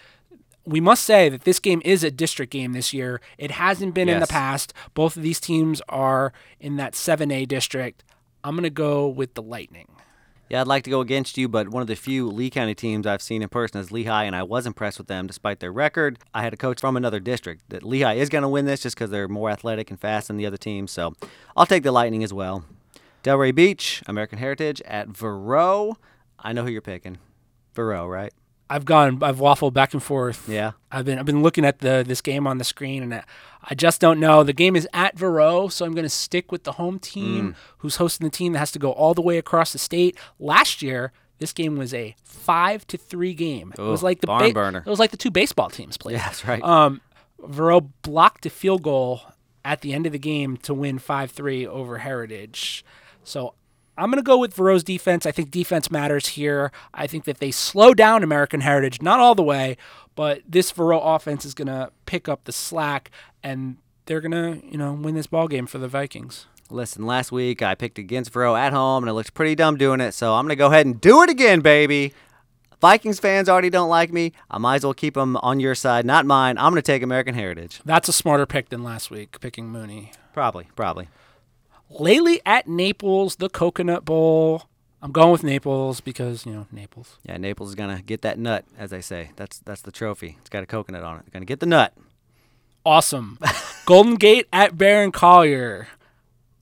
we 0.66 0.81
must 0.81 1.05
say 1.05 1.29
that 1.29 1.42
this 1.42 1.61
game 1.61 1.81
is 1.85 2.02
a 2.02 2.11
district 2.11 2.52
game 2.52 2.72
this 2.72 2.92
year. 2.92 3.20
It 3.38 3.52
hasn't 3.52 3.94
been 3.94 4.09
in 4.09 4.20
the 4.20 4.26
past. 4.26 4.74
Both 4.94 5.16
of 5.16 5.22
these 5.22 5.40
teams 5.40 5.81
are 5.88 6.33
in 6.61 6.76
that 6.76 6.94
7A 6.94 7.46
district. 7.46 8.02
I'm 8.42 8.55
going 8.55 8.64
to 8.64 8.70
go 8.70 9.07
with 9.07 9.35
the 9.35 9.42
Lightning. 9.42 9.88
Yeah, 10.48 10.61
I'd 10.61 10.68
like 10.68 10.85
to 10.85 10.90
go 10.90 11.00
against 11.00 11.37
you, 11.37 11.48
but 11.48 11.70
one 11.70 11.81
of 11.81 11.88
the 11.88 11.96
few 11.96 12.29
Lee 12.29 12.50
County 12.50 12.74
teams 12.74 13.05
I've 13.05 13.22
seen 13.22 13.42
in 13.42 13.48
person 13.48 13.81
is 13.81 13.90
Lehigh, 13.90 14.24
and 14.24 14.37
I 14.37 14.44
was 14.44 14.64
impressed 14.64 14.98
with 14.98 15.09
them 15.09 15.26
despite 15.26 15.59
their 15.59 15.72
record. 15.72 16.20
I 16.33 16.42
had 16.42 16.52
a 16.52 16.57
coach 16.57 16.81
from 16.81 16.96
another 16.96 17.18
district 17.18 17.68
that 17.70 17.83
Lehigh 17.83 18.14
is 18.14 18.29
going 18.29 18.42
to 18.42 18.48
win 18.48 18.64
this 18.64 18.83
just 18.83 18.94
because 18.94 19.11
they're 19.11 19.26
more 19.26 19.50
athletic 19.50 19.90
and 19.90 19.98
fast 19.98 20.29
than 20.29 20.37
the 20.37 20.46
other 20.46 20.57
teams. 20.57 20.92
So 20.92 21.14
I'll 21.57 21.66
take 21.66 21.83
the 21.83 21.90
Lightning 21.90 22.22
as 22.22 22.33
well. 22.33 22.64
Delray 23.24 23.52
Beach, 23.52 24.05
American 24.07 24.38
Heritage 24.38 24.81
at 24.83 25.09
Verot. 25.09 25.96
I 26.38 26.52
know 26.52 26.62
who 26.62 26.70
you're 26.70 26.81
picking. 26.81 27.18
Verot, 27.74 28.09
right? 28.09 28.33
I've 28.68 28.85
gone 28.85 29.22
I've 29.22 29.38
waffled 29.38 29.72
back 29.74 29.92
and 29.94 30.02
forth. 30.02 30.48
Yeah. 30.48 30.72
I've 30.90 31.05
been 31.05 31.18
I've 31.18 31.24
been 31.26 31.42
looking 31.42 31.64
at 31.64 31.79
the 31.81 32.05
this 32.07 32.20
game 32.20 32.46
on 32.46 32.59
the 32.59 32.64
screen 32.64 33.02
and 33.02 33.14
I, 33.14 33.24
I 33.68 33.74
just 33.74 34.00
don't 34.00 34.18
know. 34.20 34.42
The 34.42 34.52
game 34.52 34.74
is 34.76 34.88
at 34.92 35.16
Verot, 35.16 35.72
so 35.72 35.85
I'm 35.85 35.92
going 35.94 36.05
to 36.05 36.09
stick 36.09 36.50
with 36.52 36.64
the 36.64 36.72
home 36.72 36.98
team 36.98 37.52
Mm. 37.52 37.55
who's 37.79 37.96
hosting 37.96 38.24
the 38.26 38.31
team 38.31 38.52
that 38.55 38.59
has 38.61 38.72
to 38.72 38.79
go 38.79 38.92
all 38.92 39.14
the 39.14 39.22
way 39.22 39.38
across 39.38 39.72
the 39.72 39.79
state. 39.79 40.16
Last 40.38 40.83
year, 40.83 41.12
this 41.38 41.52
game 41.52 41.76
was 41.76 41.92
a 41.94 42.16
5 42.24 42.87
to 42.88 42.96
3 42.96 43.35
game. 43.35 43.72
it 43.76 43.81
was 43.83 44.02
like 44.02 44.20
the 44.20 44.26
barn 44.26 44.52
burner. 44.52 44.83
It 44.87 44.90
was 44.90 44.98
like 44.98 45.11
the 45.11 45.16
two 45.16 45.31
baseball 45.31 45.70
teams 45.70 45.96
played. 45.96 46.14
Yeah, 46.16 46.24
that's 46.26 46.44
right. 46.46 46.62
Um 46.62 47.00
Verot 47.42 47.90
blocked 48.02 48.46
a 48.46 48.50
field 48.50 48.83
goal 48.83 49.20
at 49.64 49.81
the 49.83 49.92
end 49.92 50.07
of 50.07 50.12
the 50.12 50.18
game 50.18 50.57
to 50.59 50.72
win 50.72 50.98
5-3 50.98 51.66
over 51.66 51.98
Heritage. 51.98 52.85
So 53.24 53.55
I'm 53.98 54.11
going 54.11 54.22
to 54.22 54.26
go 54.26 54.38
with 54.38 54.54
Verot's 54.54 54.85
defense. 54.85 55.26
I 55.26 55.32
think 55.32 55.50
defense 55.50 55.90
matters 55.90 56.28
here. 56.28 56.70
I 56.92 57.06
think 57.06 57.24
that 57.24 57.38
they 57.38 57.50
slow 57.50 57.94
down 57.94 58.22
American 58.22 58.61
Heritage, 58.61 59.00
not 59.00 59.20
all 59.20 59.35
the 59.35 59.42
way, 59.42 59.76
but 60.14 60.42
this 60.48 60.72
Verot 60.72 61.02
offense 61.02 61.44
is 61.44 61.54
going 61.54 61.68
to 61.68 61.90
pick 62.04 62.28
up 62.28 62.44
the 62.44 62.52
slack 62.52 63.11
and 63.42 63.76
they're 64.06 64.20
going 64.20 64.32
to, 64.32 64.66
you 64.66 64.78
know, 64.78 64.92
win 64.92 65.14
this 65.14 65.26
ball 65.26 65.48
game 65.48 65.66
for 65.66 65.78
the 65.78 65.88
Vikings. 65.88 66.46
Listen, 66.68 67.06
last 67.06 67.30
week 67.30 67.62
I 67.62 67.74
picked 67.74 67.98
against 67.98 68.32
Verot 68.32 68.59
at 68.59 68.72
home, 68.72 69.04
and 69.04 69.11
it 69.11 69.12
looked 69.12 69.35
pretty 69.35 69.54
dumb 69.54 69.76
doing 69.76 70.00
it, 70.00 70.12
so 70.12 70.35
I'm 70.35 70.44
going 70.44 70.50
to 70.50 70.56
go 70.56 70.66
ahead 70.66 70.85
and 70.85 71.00
do 71.00 71.22
it 71.22 71.30
again, 71.30 71.61
baby. 71.61 72.12
Vikings 72.80 73.20
fans 73.20 73.48
already 73.48 73.70
don't 73.70 73.88
like 73.88 74.12
me. 74.12 74.32
I 74.50 74.59
might 74.59 74.76
as 74.76 74.85
well 74.85 74.92
keep 74.92 75.14
them 75.14 75.37
on 75.38 75.61
your 75.61 75.74
side, 75.74 76.04
not 76.04 76.26
mine. 76.26 76.59
I'm 76.59 76.72
going 76.72 76.82
to 76.82 76.82
take 76.82 77.02
American 77.02 77.35
Heritage. 77.35 77.80
That's 77.85 78.09
a 78.09 78.12
smarter 78.12 78.46
pick 78.46 78.68
than 78.68 78.82
last 78.82 79.11
week, 79.11 79.40
picking 79.40 79.68
Mooney. 79.68 80.12
Probably, 80.32 80.68
probably. 80.76 81.09
Lely 81.90 82.40
at 82.44 82.66
Naples, 82.68 83.37
the 83.37 83.49
Coconut 83.49 84.05
Bowl. 84.05 84.64
I'm 85.03 85.12
going 85.12 85.31
with 85.31 85.44
Naples 85.44 86.01
because, 86.01 86.44
you 86.46 86.53
know, 86.53 86.66
Naples. 86.72 87.18
Yeah, 87.25 87.37
Naples 87.37 87.70
is 87.70 87.75
gonna 87.75 88.03
get 88.03 88.22
that 88.22 88.38
nut, 88.38 88.64
as 88.77 88.90
they 88.90 89.01
say. 89.01 89.31
That's 89.37 89.59
that's 89.61 89.83
the 89.83 89.92
trophy. 89.92 90.37
It's 90.40 90.51
got 90.51 90.62
a 90.62 90.66
coconut 90.66 91.05
on 91.05 91.18
it. 91.18 91.31
Gonna 91.33 91.44
get 91.44 91.61
the 91.61 91.66
nut. 91.66 91.94
awesome. 92.85 93.38
Golden 93.87 94.14
Gate 94.16 94.46
at 94.53 94.77
Barron 94.77 95.12
Collier. 95.12 95.88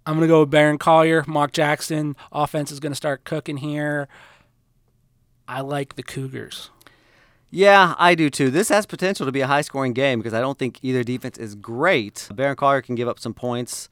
I'm 0.06 0.14
gonna 0.14 0.26
go 0.26 0.40
with 0.40 0.50
Barron 0.50 0.78
Collier. 0.78 1.24
Mark 1.26 1.52
Jackson 1.52 2.16
offense 2.32 2.70
is 2.70 2.80
gonna 2.80 2.94
start 2.94 3.24
cooking 3.24 3.58
here. 3.58 4.08
I 5.48 5.60
like 5.60 5.96
the 5.96 6.02
Cougars. 6.02 6.70
Yeah, 7.50 7.94
I 7.98 8.14
do 8.14 8.28
too. 8.30 8.50
This 8.50 8.68
has 8.68 8.84
potential 8.84 9.24
to 9.26 9.32
be 9.32 9.40
a 9.40 9.46
high 9.46 9.60
scoring 9.60 9.92
game 9.92 10.18
because 10.18 10.34
I 10.34 10.40
don't 10.40 10.58
think 10.58 10.80
either 10.82 11.04
defense 11.04 11.38
is 11.38 11.54
great. 11.54 12.28
Barron 12.34 12.56
Collier 12.56 12.82
can 12.82 12.94
give 12.96 13.06
up 13.06 13.20
some 13.20 13.32
points, 13.32 13.88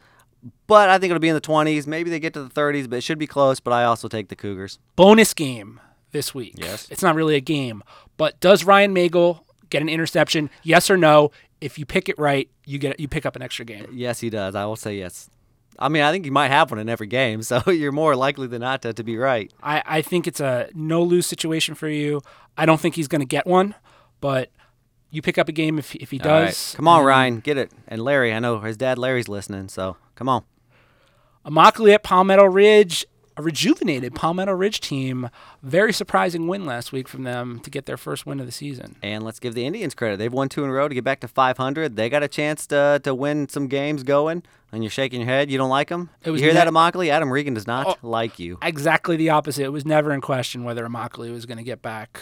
but 0.67 0.89
I 0.89 0.99
think 0.99 1.11
it'll 1.11 1.21
be 1.21 1.29
in 1.29 1.35
the 1.35 1.41
20s. 1.41 1.87
Maybe 1.87 2.11
they 2.11 2.21
get 2.21 2.35
to 2.35 2.43
the 2.43 2.51
30s, 2.51 2.89
but 2.89 2.97
it 2.97 3.03
should 3.03 3.19
be 3.19 3.27
close. 3.27 3.61
But 3.61 3.73
I 3.73 3.85
also 3.85 4.09
take 4.09 4.29
the 4.29 4.37
Cougars. 4.37 4.79
Bonus 4.97 5.35
game 5.35 5.81
this 6.13 6.35
week. 6.35 6.55
Yes. 6.57 6.89
It's 6.91 7.03
not 7.03 7.15
really 7.15 7.35
a 7.37 7.41
game, 7.41 7.83
but 8.17 8.39
does 8.41 8.65
Ryan 8.65 8.95
Magel 8.95 9.41
get 9.71 9.83
an 9.83 9.89
interception? 9.89 10.51
Yes 10.63 10.91
or 10.91 10.97
no? 10.97 11.31
If 11.61 11.79
you 11.79 11.87
pick 11.87 12.09
it 12.09 12.19
right, 12.19 12.49
you 12.67 12.79
get 12.79 12.99
you 12.99 13.09
pick 13.09 13.25
up 13.25 13.37
an 13.37 13.43
extra 13.43 13.65
game. 13.65 13.87
Yes, 13.93 14.21
he 14.21 14.31
does. 14.31 14.55
I 14.55 14.65
will 14.65 14.77
say 14.77 14.97
yes. 14.99 15.31
I 15.79 15.89
mean, 15.89 16.03
I 16.03 16.13
think 16.13 16.27
you 16.27 16.33
might 16.33 16.49
have 16.49 16.71
one 16.71 16.79
in 16.81 16.89
every 16.89 17.07
game, 17.07 17.43
so 17.45 17.63
you're 17.71 17.93
more 17.93 18.17
likely 18.17 18.47
than 18.47 18.61
not 18.61 18.83
to, 18.83 18.93
to 18.93 19.03
be 19.03 19.17
right. 19.17 19.53
I, 19.63 19.83
I 19.87 20.03
think 20.03 20.27
it's 20.27 20.41
a 20.41 20.69
no 20.75 21.03
lose 21.03 21.27
situation 21.27 21.75
for 21.75 21.89
you. 21.89 22.21
I 22.57 22.67
don't 22.67 22.81
think 22.81 22.95
he's 22.97 23.09
going 23.09 23.21
to 23.21 23.27
get 23.27 23.47
one, 23.47 23.75
but 24.21 24.51
you 25.11 25.23
pick 25.23 25.39
up 25.39 25.49
a 25.49 25.53
game 25.53 25.79
if, 25.79 25.95
if 25.97 26.11
he 26.11 26.21
All 26.21 26.31
right. 26.31 26.47
does. 26.47 26.75
Come 26.77 26.89
on, 26.89 27.05
Ryan. 27.05 27.41
Get 27.41 27.57
it. 27.59 27.71
And 27.89 28.03
Larry, 28.03 28.33
I 28.35 28.39
know 28.41 28.61
his 28.61 28.77
dad 28.77 28.99
Larry's 28.99 29.29
listening, 29.29 29.69
so 29.69 29.97
come 30.15 30.29
on. 30.29 30.45
Immokalee 31.45 31.95
at 31.95 32.03
Palmetto 32.03 32.45
Ridge, 32.45 33.05
a 33.37 33.43
rejuvenated 33.43 34.15
Palmetto 34.15 34.53
Ridge 34.53 34.81
team. 34.81 35.29
Very 35.63 35.93
surprising 35.93 36.47
win 36.47 36.65
last 36.65 36.93
week 36.93 37.09
from 37.09 37.25
them 37.25 37.59
to 37.61 37.71
get 37.71 37.87
their 37.87 37.97
first 37.97 38.27
win 38.27 38.39
of 38.39 38.47
the 38.47 38.53
season. 38.53 38.97
And 39.03 39.25
let's 39.25 39.41
give 39.41 39.55
the 39.55 39.67
Indians 39.67 39.95
credit. 39.95 40.19
They've 40.19 40.33
won 40.33 40.49
two 40.49 40.63
in 40.63 40.71
a 40.71 40.73
row 40.73 40.87
to 40.89 40.95
get 40.95 41.03
back 41.03 41.21
to 41.21 41.29
500. 41.29 41.97
They 41.97 42.09
got 42.09 42.23
a 42.23 42.29
chance 42.29 42.67
to, 42.69 43.01
to 43.03 43.15
win 43.15 43.49
some 43.49 43.67
games 43.67 44.03
going, 44.05 44.45
and 44.71 44.85
you're 44.85 44.91
shaking 44.91 45.21
your 45.21 45.29
head. 45.29 45.51
You 45.51 45.59
don't 45.59 45.71
like 45.71 45.89
them? 45.89 46.11
It 46.25 46.31
was 46.31 46.41
you 46.41 46.47
hear 46.47 46.55
that, 46.55 46.65
ne- 46.67 46.71
Immokalee? 46.71 47.09
Adam 47.09 47.33
Regan 47.33 47.55
does 47.55 47.67
not 47.67 47.87
Oh. 47.89 47.97
like 48.09 48.39
you. 48.39 48.59
Exactly 48.63 49.17
the 49.17 49.31
opposite. 49.31 49.65
It 49.65 49.73
was 49.73 49.85
never 49.85 50.13
in 50.13 50.21
question 50.21 50.63
whether 50.63 50.87
Immokalee 50.87 51.33
was 51.33 51.47
going 51.47 51.59
to 51.59 51.65
get 51.65 51.83
back 51.83 52.21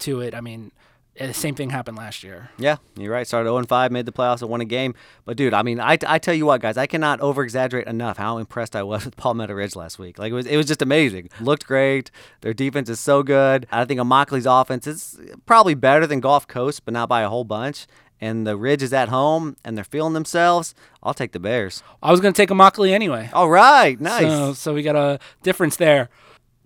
to 0.00 0.20
it. 0.20 0.34
I 0.34 0.40
mean, 0.40 0.70
the 1.18 1.34
same 1.34 1.54
thing 1.54 1.70
happened 1.70 1.96
last 1.96 2.22
year. 2.22 2.50
Yeah, 2.58 2.76
you're 2.96 3.12
right. 3.12 3.26
Started 3.26 3.48
0 3.48 3.64
5, 3.64 3.92
made 3.92 4.06
the 4.06 4.12
playoffs, 4.12 4.42
and 4.42 4.50
won 4.50 4.60
a 4.60 4.64
game. 4.66 4.94
But 5.24 5.36
dude, 5.36 5.54
I 5.54 5.62
mean, 5.62 5.80
I, 5.80 5.98
I 6.06 6.18
tell 6.18 6.34
you 6.34 6.46
what, 6.46 6.60
guys, 6.60 6.76
I 6.76 6.86
cannot 6.86 7.20
over 7.20 7.42
exaggerate 7.42 7.86
enough 7.86 8.18
how 8.18 8.38
impressed 8.38 8.76
I 8.76 8.82
was 8.82 9.04
with 9.06 9.16
Palmetto 9.16 9.54
Ridge 9.54 9.76
last 9.76 9.98
week. 9.98 10.18
Like 10.18 10.32
it 10.32 10.34
was, 10.34 10.46
it 10.46 10.56
was 10.56 10.66
just 10.66 10.82
amazing. 10.82 11.30
Looked 11.40 11.66
great. 11.66 12.10
Their 12.42 12.54
defense 12.54 12.88
is 12.88 13.00
so 13.00 13.22
good. 13.22 13.66
I 13.70 13.84
think 13.84 14.00
Immokalee's 14.00 14.46
offense 14.46 14.86
is 14.86 15.18
probably 15.46 15.74
better 15.74 16.06
than 16.06 16.20
Gulf 16.20 16.46
Coast, 16.46 16.84
but 16.84 16.92
not 16.92 17.08
by 17.08 17.22
a 17.22 17.28
whole 17.28 17.44
bunch. 17.44 17.86
And 18.20 18.46
the 18.46 18.56
Ridge 18.56 18.82
is 18.82 18.94
at 18.94 19.10
home, 19.10 19.56
and 19.62 19.76
they're 19.76 19.84
feeling 19.84 20.14
themselves. 20.14 20.74
I'll 21.02 21.12
take 21.12 21.32
the 21.32 21.40
Bears. 21.40 21.82
I 22.02 22.10
was 22.10 22.20
going 22.20 22.32
to 22.32 22.36
take 22.36 22.48
Immokalee 22.48 22.92
anyway. 22.92 23.28
All 23.32 23.50
right, 23.50 24.00
nice. 24.00 24.22
So, 24.22 24.52
so 24.54 24.74
we 24.74 24.82
got 24.82 24.96
a 24.96 25.18
difference 25.42 25.76
there. 25.76 26.08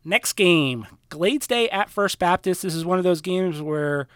Next 0.05 0.35
game, 0.35 0.87
Glades 1.09 1.47
Day 1.49 1.69
at 1.71 1.91
First 1.91 2.19
Baptist. 2.19 2.63
This 2.63 2.75
is 2.75 2.85
one 2.85 2.99
of 2.99 3.05
those 3.05 3.21
games 3.21 3.61
where 3.61 4.07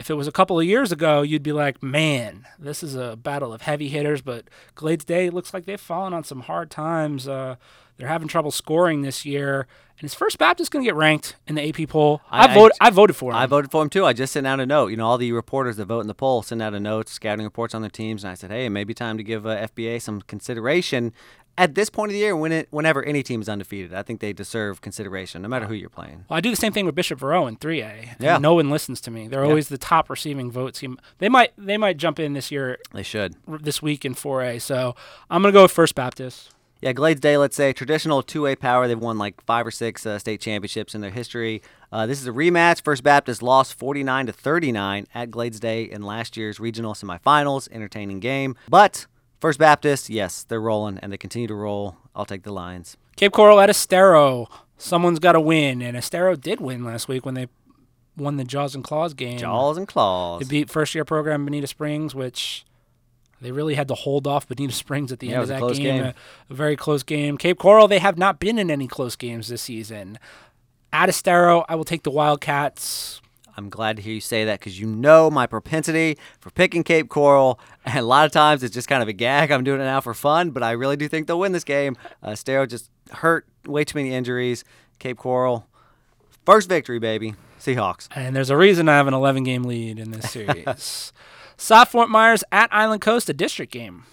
if 0.00 0.10
it 0.10 0.14
was 0.14 0.28
a 0.28 0.32
couple 0.32 0.58
of 0.60 0.64
years 0.66 0.92
ago, 0.92 1.22
you'd 1.22 1.42
be 1.42 1.52
like, 1.52 1.82
man, 1.82 2.46
this 2.58 2.82
is 2.82 2.94
a 2.94 3.16
battle 3.16 3.52
of 3.52 3.62
heavy 3.62 3.88
hitters. 3.88 4.22
But 4.22 4.44
Glades 4.74 5.04
Day 5.04 5.28
looks 5.30 5.52
like 5.52 5.64
they've 5.64 5.80
fallen 5.80 6.12
on 6.12 6.24
some 6.24 6.40
hard 6.40 6.70
times. 6.70 7.26
Uh, 7.26 7.56
they're 7.96 8.08
having 8.08 8.28
trouble 8.28 8.50
scoring 8.52 9.02
this 9.02 9.24
year. 9.24 9.66
And 9.98 10.04
is 10.04 10.14
First 10.14 10.38
Baptist 10.38 10.70
going 10.70 10.84
to 10.84 10.88
get 10.88 10.94
ranked 10.94 11.34
in 11.48 11.56
the 11.56 11.68
AP 11.68 11.88
poll? 11.88 12.20
I, 12.30 12.46
I- 12.46 12.50
I- 12.50 12.54
voted. 12.54 12.76
I 12.80 12.90
voted 12.90 13.16
for 13.16 13.32
him. 13.32 13.36
I 13.38 13.46
voted 13.46 13.72
for 13.72 13.82
him 13.82 13.90
too. 13.90 14.04
I 14.06 14.12
just 14.12 14.32
sent 14.32 14.46
out 14.46 14.60
a 14.60 14.66
note. 14.66 14.88
You 14.92 14.96
know, 14.96 15.06
all 15.06 15.18
the 15.18 15.32
reporters 15.32 15.76
that 15.78 15.86
vote 15.86 16.00
in 16.02 16.06
the 16.06 16.14
poll 16.14 16.42
send 16.42 16.62
out 16.62 16.74
a 16.74 16.78
note, 16.78 17.08
scouting 17.08 17.44
reports 17.44 17.74
on 17.74 17.82
their 17.82 17.90
teams, 17.90 18.22
and 18.22 18.30
I 18.30 18.34
said, 18.34 18.50
hey, 18.52 18.66
it 18.66 18.70
may 18.70 18.84
be 18.84 18.94
time 18.94 19.16
to 19.16 19.24
give 19.24 19.44
uh, 19.46 19.66
FBA 19.66 20.00
some 20.00 20.20
consideration. 20.22 21.12
At 21.58 21.74
this 21.74 21.90
point 21.90 22.10
of 22.10 22.12
the 22.14 22.20
year, 22.20 22.36
when 22.36 22.52
it, 22.52 22.68
whenever 22.70 23.02
any 23.02 23.22
team 23.24 23.42
is 23.42 23.48
undefeated, 23.48 23.92
I 23.92 24.02
think 24.02 24.20
they 24.20 24.32
deserve 24.32 24.80
consideration, 24.80 25.42
no 25.42 25.48
matter 25.48 25.66
who 25.66 25.74
you're 25.74 25.90
playing. 25.90 26.24
Well, 26.30 26.36
I 26.36 26.40
do 26.40 26.50
the 26.50 26.56
same 26.56 26.72
thing 26.72 26.86
with 26.86 26.94
Bishop 26.94 27.18
Verot 27.18 27.48
in 27.48 27.56
3A. 27.56 27.82
and 28.12 28.16
Yeah. 28.20 28.38
No 28.38 28.54
one 28.54 28.70
listens 28.70 29.00
to 29.02 29.10
me. 29.10 29.26
They're 29.26 29.44
always 29.44 29.68
the 29.68 29.76
top 29.76 30.08
receiving 30.08 30.50
vote 30.52 30.74
team. 30.74 30.98
They 31.18 31.28
might 31.28 31.52
they 31.58 31.76
might 31.76 31.96
jump 31.96 32.20
in 32.20 32.32
this 32.32 32.50
year 32.52 32.78
They 32.94 33.02
should. 33.02 33.34
this 33.46 33.82
week 33.82 34.04
in 34.04 34.14
4A. 34.14 34.60
So 34.62 34.94
I'm 35.28 35.42
gonna 35.42 35.52
go 35.52 35.62
with 35.62 35.72
First 35.72 35.94
Baptist. 35.96 36.50
Yeah, 36.80 36.92
Glades 36.92 37.20
Day, 37.20 37.36
let's 37.36 37.56
say 37.56 37.72
traditional 37.72 38.22
two-way 38.22 38.54
power. 38.54 38.86
They've 38.86 38.96
won 38.96 39.18
like 39.18 39.40
five 39.44 39.66
or 39.66 39.72
six 39.72 40.06
uh, 40.06 40.16
state 40.20 40.40
championships 40.40 40.94
in 40.94 41.00
their 41.00 41.10
history. 41.10 41.60
Uh, 41.90 42.06
this 42.06 42.20
is 42.20 42.28
a 42.28 42.30
rematch. 42.30 42.82
First 42.84 43.02
Baptist 43.02 43.42
lost 43.42 43.74
49 43.74 44.26
to 44.26 44.32
39 44.32 45.08
at 45.12 45.28
Glades 45.32 45.58
Day 45.58 45.82
in 45.82 46.02
last 46.02 46.36
year's 46.36 46.60
regional 46.60 46.94
semifinals. 46.94 47.68
Entertaining 47.72 48.20
game, 48.20 48.54
but 48.68 49.06
First 49.40 49.58
Baptist, 49.58 50.10
yes, 50.10 50.42
they're 50.44 50.60
rolling 50.60 50.98
and 50.98 51.12
they 51.12 51.16
continue 51.16 51.46
to 51.48 51.54
roll. 51.54 51.96
I'll 52.14 52.24
take 52.24 52.42
the 52.42 52.52
Lions. 52.52 52.96
Cape 53.16 53.32
Coral 53.32 53.60
at 53.60 53.70
Estero. 53.70 54.48
Someone's 54.76 55.18
got 55.18 55.32
to 55.32 55.40
win, 55.40 55.82
and 55.82 55.96
Estero 55.96 56.36
did 56.36 56.60
win 56.60 56.84
last 56.84 57.08
week 57.08 57.24
when 57.26 57.34
they 57.34 57.48
won 58.16 58.36
the 58.36 58.44
Jaws 58.44 58.74
and 58.74 58.82
Claws 58.84 59.14
game. 59.14 59.38
Jaws 59.38 59.76
and 59.76 59.86
claws. 59.88 60.40
They 60.40 60.48
beat 60.48 60.70
first 60.70 60.94
year 60.94 61.04
program 61.04 61.44
Bonita 61.44 61.66
Springs, 61.66 62.14
which 62.14 62.64
they 63.40 63.52
really 63.52 63.74
had 63.74 63.86
to 63.88 63.94
hold 63.94 64.26
off 64.26 64.48
Bonita 64.48 64.72
Springs 64.72 65.12
at 65.12 65.18
the 65.20 65.28
Yeah, 65.28 65.34
end 65.34 65.42
of 65.42 65.48
that 65.48 65.60
game. 65.74 65.82
game. 65.82 66.04
A, 66.04 66.14
a 66.50 66.54
very 66.54 66.76
close 66.76 67.02
game. 67.04 67.36
Cape 67.38 67.58
Coral, 67.58 67.86
they 67.88 67.98
have 68.00 68.18
not 68.18 68.38
been 68.40 68.58
in 68.58 68.70
any 68.70 68.86
close 68.88 69.14
games 69.16 69.48
this 69.48 69.62
season. 69.62 70.18
At 70.92 71.08
Estero, 71.08 71.64
I 71.68 71.74
will 71.74 71.84
take 71.84 72.02
the 72.02 72.10
Wildcats. 72.10 73.20
I'm 73.58 73.70
glad 73.70 73.96
to 73.96 74.02
hear 74.02 74.14
you 74.14 74.20
say 74.20 74.44
that 74.44 74.60
because 74.60 74.78
you 74.78 74.86
know 74.86 75.30
my 75.32 75.44
propensity 75.48 76.16
for 76.38 76.50
picking 76.50 76.84
Cape 76.84 77.08
Coral. 77.08 77.58
And 77.84 78.00
a 78.00 78.02
lot 78.02 78.26
of 78.26 78.32
times 78.32 78.62
it's 78.62 78.74
just 78.74 78.86
kind 78.86 79.02
of 79.02 79.08
a 79.08 79.14
gag. 79.14 79.50
I'm 79.50 79.64
doing 79.64 79.80
it 79.80 79.84
now 79.84 80.02
for 80.02 80.12
fun, 80.12 80.50
but 80.50 80.62
I 80.62 80.72
really 80.72 80.96
do 80.96 81.08
think 81.08 81.26
they'll 81.26 81.38
win 81.40 81.52
this 81.52 81.64
game. 81.64 81.96
Uh, 82.22 82.32
Stero 82.32 82.68
just 82.68 82.90
hurt 83.10 83.46
way 83.64 83.82
too 83.82 83.96
many 83.98 84.12
injuries. 84.12 84.62
Cape 84.98 85.16
Coral, 85.16 85.66
first 86.44 86.68
victory, 86.68 86.98
baby. 86.98 87.34
Seahawks. 87.58 88.08
And 88.14 88.36
there's 88.36 88.50
a 88.50 88.58
reason 88.58 88.86
I 88.90 88.96
have 88.98 89.06
an 89.06 89.14
11 89.14 89.44
game 89.44 89.62
lead 89.62 89.98
in 89.98 90.10
this 90.10 90.30
series. 90.30 91.14
South 91.56 91.88
Fort 91.88 92.10
Myers 92.10 92.44
at 92.52 92.68
Island 92.74 93.00
Coast, 93.00 93.30
a 93.30 93.32
district 93.32 93.72
game. 93.72 94.04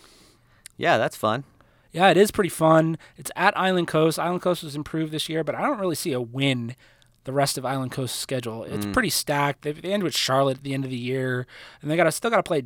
Yeah, 0.77 0.97
that's 0.97 1.17
fun. 1.17 1.43
Yeah, 1.91 2.09
it 2.09 2.17
is 2.17 2.31
pretty 2.31 2.49
fun. 2.49 2.97
It's 3.17 3.31
at 3.35 3.57
Island 3.57 3.89
Coast. 3.89 4.17
Island 4.17 4.41
Coast 4.41 4.63
was 4.63 4.77
improved 4.77 5.11
this 5.11 5.27
year, 5.27 5.43
but 5.43 5.53
I 5.53 5.63
don't 5.63 5.79
really 5.79 5.95
see 5.95 6.13
a 6.13 6.21
win 6.21 6.77
the 7.25 7.33
rest 7.33 7.57
of 7.57 7.65
Island 7.65 7.91
Coast's 7.91 8.17
schedule. 8.17 8.63
It's 8.63 8.85
pretty 8.85 9.09
stacked. 9.09 9.63
They, 9.63 9.73
they 9.73 9.91
end 9.91 10.03
with 10.03 10.15
Charlotte 10.15 10.57
at 10.57 10.63
the 10.63 10.73
end 10.73 10.85
of 10.85 10.89
the 10.89 10.97
year, 10.97 11.45
and 11.81 11.91
they 11.91 11.97
got 11.97 12.05
to 12.05 12.11
still 12.11 12.29
got 12.31 12.37
to 12.37 12.43
play 12.43 12.65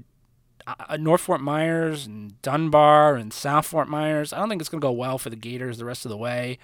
uh, 0.67 0.97
North 0.97 1.21
Fort 1.21 1.41
Myers 1.41 2.05
and 2.05 2.39
Dunbar 2.41 3.15
and 3.15 3.33
South 3.33 3.65
Fort 3.65 3.87
Myers. 3.87 4.31
I 4.31 4.37
don't 4.37 4.49
think 4.49 4.61
it's 4.61 4.69
going 4.69 4.81
to 4.81 4.85
go 4.85 4.91
well 4.91 5.17
for 5.17 5.29
the 5.29 5.35
Gators 5.35 5.77
the 5.77 5.85
rest 5.85 6.05
of 6.05 6.09
the 6.09 6.17
way. 6.17 6.59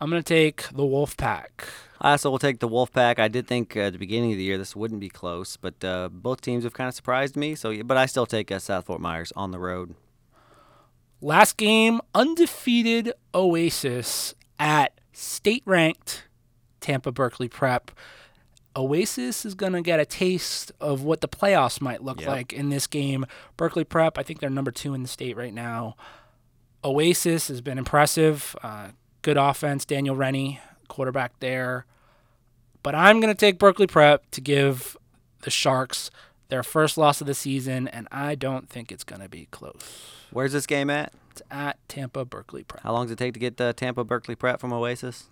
I'm 0.00 0.10
going 0.10 0.22
to 0.22 0.28
take 0.28 0.68
the 0.68 0.84
Wolf 0.84 1.16
Pack. 1.16 1.66
I 2.00 2.12
also 2.12 2.30
will 2.30 2.38
take 2.38 2.60
the 2.60 2.68
Wolfpack. 2.68 3.18
I 3.18 3.26
did 3.26 3.48
think 3.48 3.76
uh, 3.76 3.80
at 3.80 3.92
the 3.92 3.98
beginning 3.98 4.32
of 4.32 4.38
the 4.38 4.44
year 4.44 4.58
this 4.58 4.76
wouldn't 4.76 5.00
be 5.00 5.08
close, 5.08 5.56
but 5.56 5.82
uh, 5.84 6.08
both 6.12 6.40
teams 6.40 6.64
have 6.64 6.72
kind 6.72 6.86
of 6.86 6.94
surprised 6.94 7.36
me. 7.36 7.54
So, 7.56 7.82
but 7.82 7.96
I 7.96 8.06
still 8.06 8.26
take 8.26 8.52
uh, 8.52 8.60
South 8.60 8.86
Fort 8.86 9.00
Myers 9.00 9.32
on 9.34 9.50
the 9.50 9.58
road. 9.58 9.94
Last 11.20 11.56
game, 11.56 12.00
undefeated 12.14 13.12
Oasis 13.34 14.34
at 14.60 15.00
state 15.12 15.64
ranked 15.66 16.27
Tampa 16.80 17.12
Berkeley 17.12 17.48
Prep. 17.48 17.90
Oasis 18.76 19.44
is 19.44 19.54
going 19.54 19.72
to 19.72 19.80
get 19.82 19.98
a 19.98 20.04
taste 20.06 20.70
of 20.80 21.02
what 21.02 21.20
the 21.20 21.28
playoffs 21.28 21.80
might 21.80 22.02
look 22.02 22.20
Yep. 22.20 22.28
like 22.28 22.52
in 22.52 22.68
this 22.68 22.86
game. 22.86 23.26
Berkeley 23.56 23.84
Prep, 23.84 24.18
I 24.18 24.22
think 24.22 24.40
they're 24.40 24.50
number 24.50 24.70
two 24.70 24.94
in 24.94 25.02
the 25.02 25.08
state 25.08 25.36
right 25.36 25.52
now. 25.54 25.96
Oasis 26.84 27.48
has 27.48 27.60
been 27.60 27.78
impressive. 27.78 28.54
Uh, 28.62 28.88
good 29.22 29.36
offense. 29.36 29.84
Daniel 29.84 30.14
Rennie, 30.14 30.60
quarterback 30.86 31.32
there. 31.40 31.86
But 32.84 32.94
I'm 32.94 33.20
going 33.20 33.34
to 33.34 33.38
take 33.38 33.58
Berkeley 33.58 33.88
Prep 33.88 34.30
to 34.30 34.40
give 34.40 34.96
the 35.42 35.50
Sharks 35.50 36.10
their 36.48 36.62
first 36.62 36.96
loss 36.96 37.20
of 37.20 37.26
the 37.26 37.34
season, 37.34 37.88
and 37.88 38.06
I 38.12 38.34
don't 38.34 38.68
think 38.68 38.90
it's 38.92 39.04
going 39.04 39.20
to 39.20 39.28
be 39.28 39.48
close. 39.50 39.82
Where's 40.30 40.52
this 40.52 40.66
game 40.66 40.88
at? 40.88 41.12
It's 41.32 41.42
at 41.50 41.78
Tampa 41.88 42.24
Berkeley 42.24 42.62
Prep. 42.62 42.82
How 42.84 42.92
long 42.92 43.06
does 43.06 43.12
it 43.12 43.18
take 43.18 43.34
to 43.34 43.40
get 43.40 43.60
uh, 43.60 43.72
Tampa 43.72 44.04
Berkeley 44.04 44.34
Prep 44.36 44.60
from 44.60 44.72
Oasis? 44.72 45.24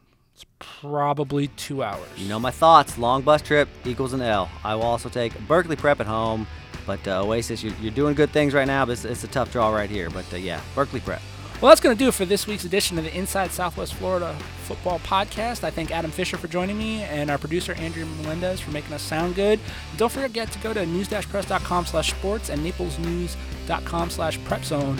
Probably 0.59 1.49
two 1.49 1.83
hours. 1.83 2.09
You 2.17 2.29
know 2.29 2.39
my 2.39 2.51
thoughts. 2.51 2.99
Long 2.99 3.23
bus 3.23 3.43
trip 3.43 3.69
equals 3.85 4.13
an 4.13 4.23
L. 4.23 4.51
I 4.65 4.75
will 4.75 4.83
also 4.83 5.09
take 5.09 5.39
Berkeley 5.47 5.77
Prep 5.77 6.01
at 6.01 6.07
home. 6.07 6.47
But 6.87 7.07
uh, 7.09 7.25
Oasis, 7.25 7.63
you're, 7.63 7.75
you're 7.81 7.91
doing 7.91 8.15
good 8.15 8.31
things 8.31 8.55
right 8.55 8.67
now, 8.67 8.85
but 8.85 8.93
it's, 8.93 9.05
it's 9.05 9.25
a 9.25 9.29
tough 9.29 9.51
draw 9.51 9.71
right 9.71 9.91
here. 9.91 10.09
But 10.11 10.33
uh, 10.33 10.37
yeah, 10.37 10.61
Berkeley 10.75 11.01
Prep. 11.01 11.21
Well, 11.61 11.71
that's 11.71 11.81
going 11.81 11.97
to 11.97 11.99
do 11.99 12.09
it 12.09 12.15
for 12.15 12.27
this 12.27 12.47
week's 12.47 12.65
edition 12.65 12.99
of 12.99 13.05
the 13.05 13.17
Inside 13.17 13.51
Southwest 13.51 13.95
Florida 13.95 14.37
Football 14.65 14.99
Podcast. 14.99 15.65
I 15.65 15.71
thank 15.71 15.91
Adam 15.91 16.11
Fisher 16.11 16.37
for 16.37 16.49
joining 16.49 16.77
me 16.77 17.03
and 17.03 17.31
our 17.31 17.39
producer 17.39 17.73
Andrew 17.75 18.05
Melendez 18.05 18.61
for 18.61 18.73
making 18.73 18.93
us 18.93 19.01
sound 19.01 19.37
good. 19.37 19.59
And 19.91 19.99
don't 19.99 20.13
forget 20.13 20.53
to 20.53 20.59
go 20.59 20.75
to 20.75 20.85
news-press.com 20.85 21.87
slash 21.87 22.11
sports 22.11 22.51
and 22.51 22.61
naplesnews.com 22.65 24.11
slash 24.11 24.39
prepzone 24.41 24.99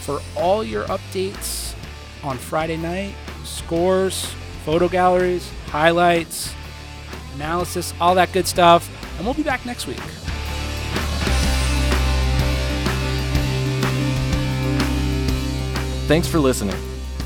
for 0.00 0.20
all 0.36 0.64
your 0.64 0.84
updates 0.86 1.72
on 2.24 2.36
Friday 2.36 2.76
night, 2.76 3.14
scores, 3.44 4.34
photo 4.64 4.88
galleries, 4.88 5.50
highlights, 5.66 6.54
analysis, 7.34 7.94
all 8.00 8.14
that 8.14 8.32
good 8.32 8.46
stuff. 8.46 8.90
And 9.16 9.26
we'll 9.26 9.34
be 9.34 9.42
back 9.42 9.64
next 9.66 9.86
week. 9.86 10.00
Thanks 16.08 16.26
for 16.26 16.40
listening. 16.40 16.76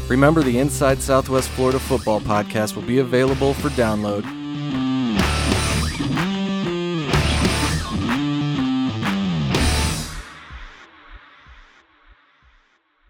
Remember, 0.09 0.43
the 0.43 0.59
Inside 0.59 1.01
Southwest 1.03 1.49
Florida 1.49 1.79
Football 1.79 2.21
podcast 2.21 2.77
will 2.77 2.83
be 2.83 2.99
available 2.99 3.55
for 3.55 3.69
download 3.71 4.25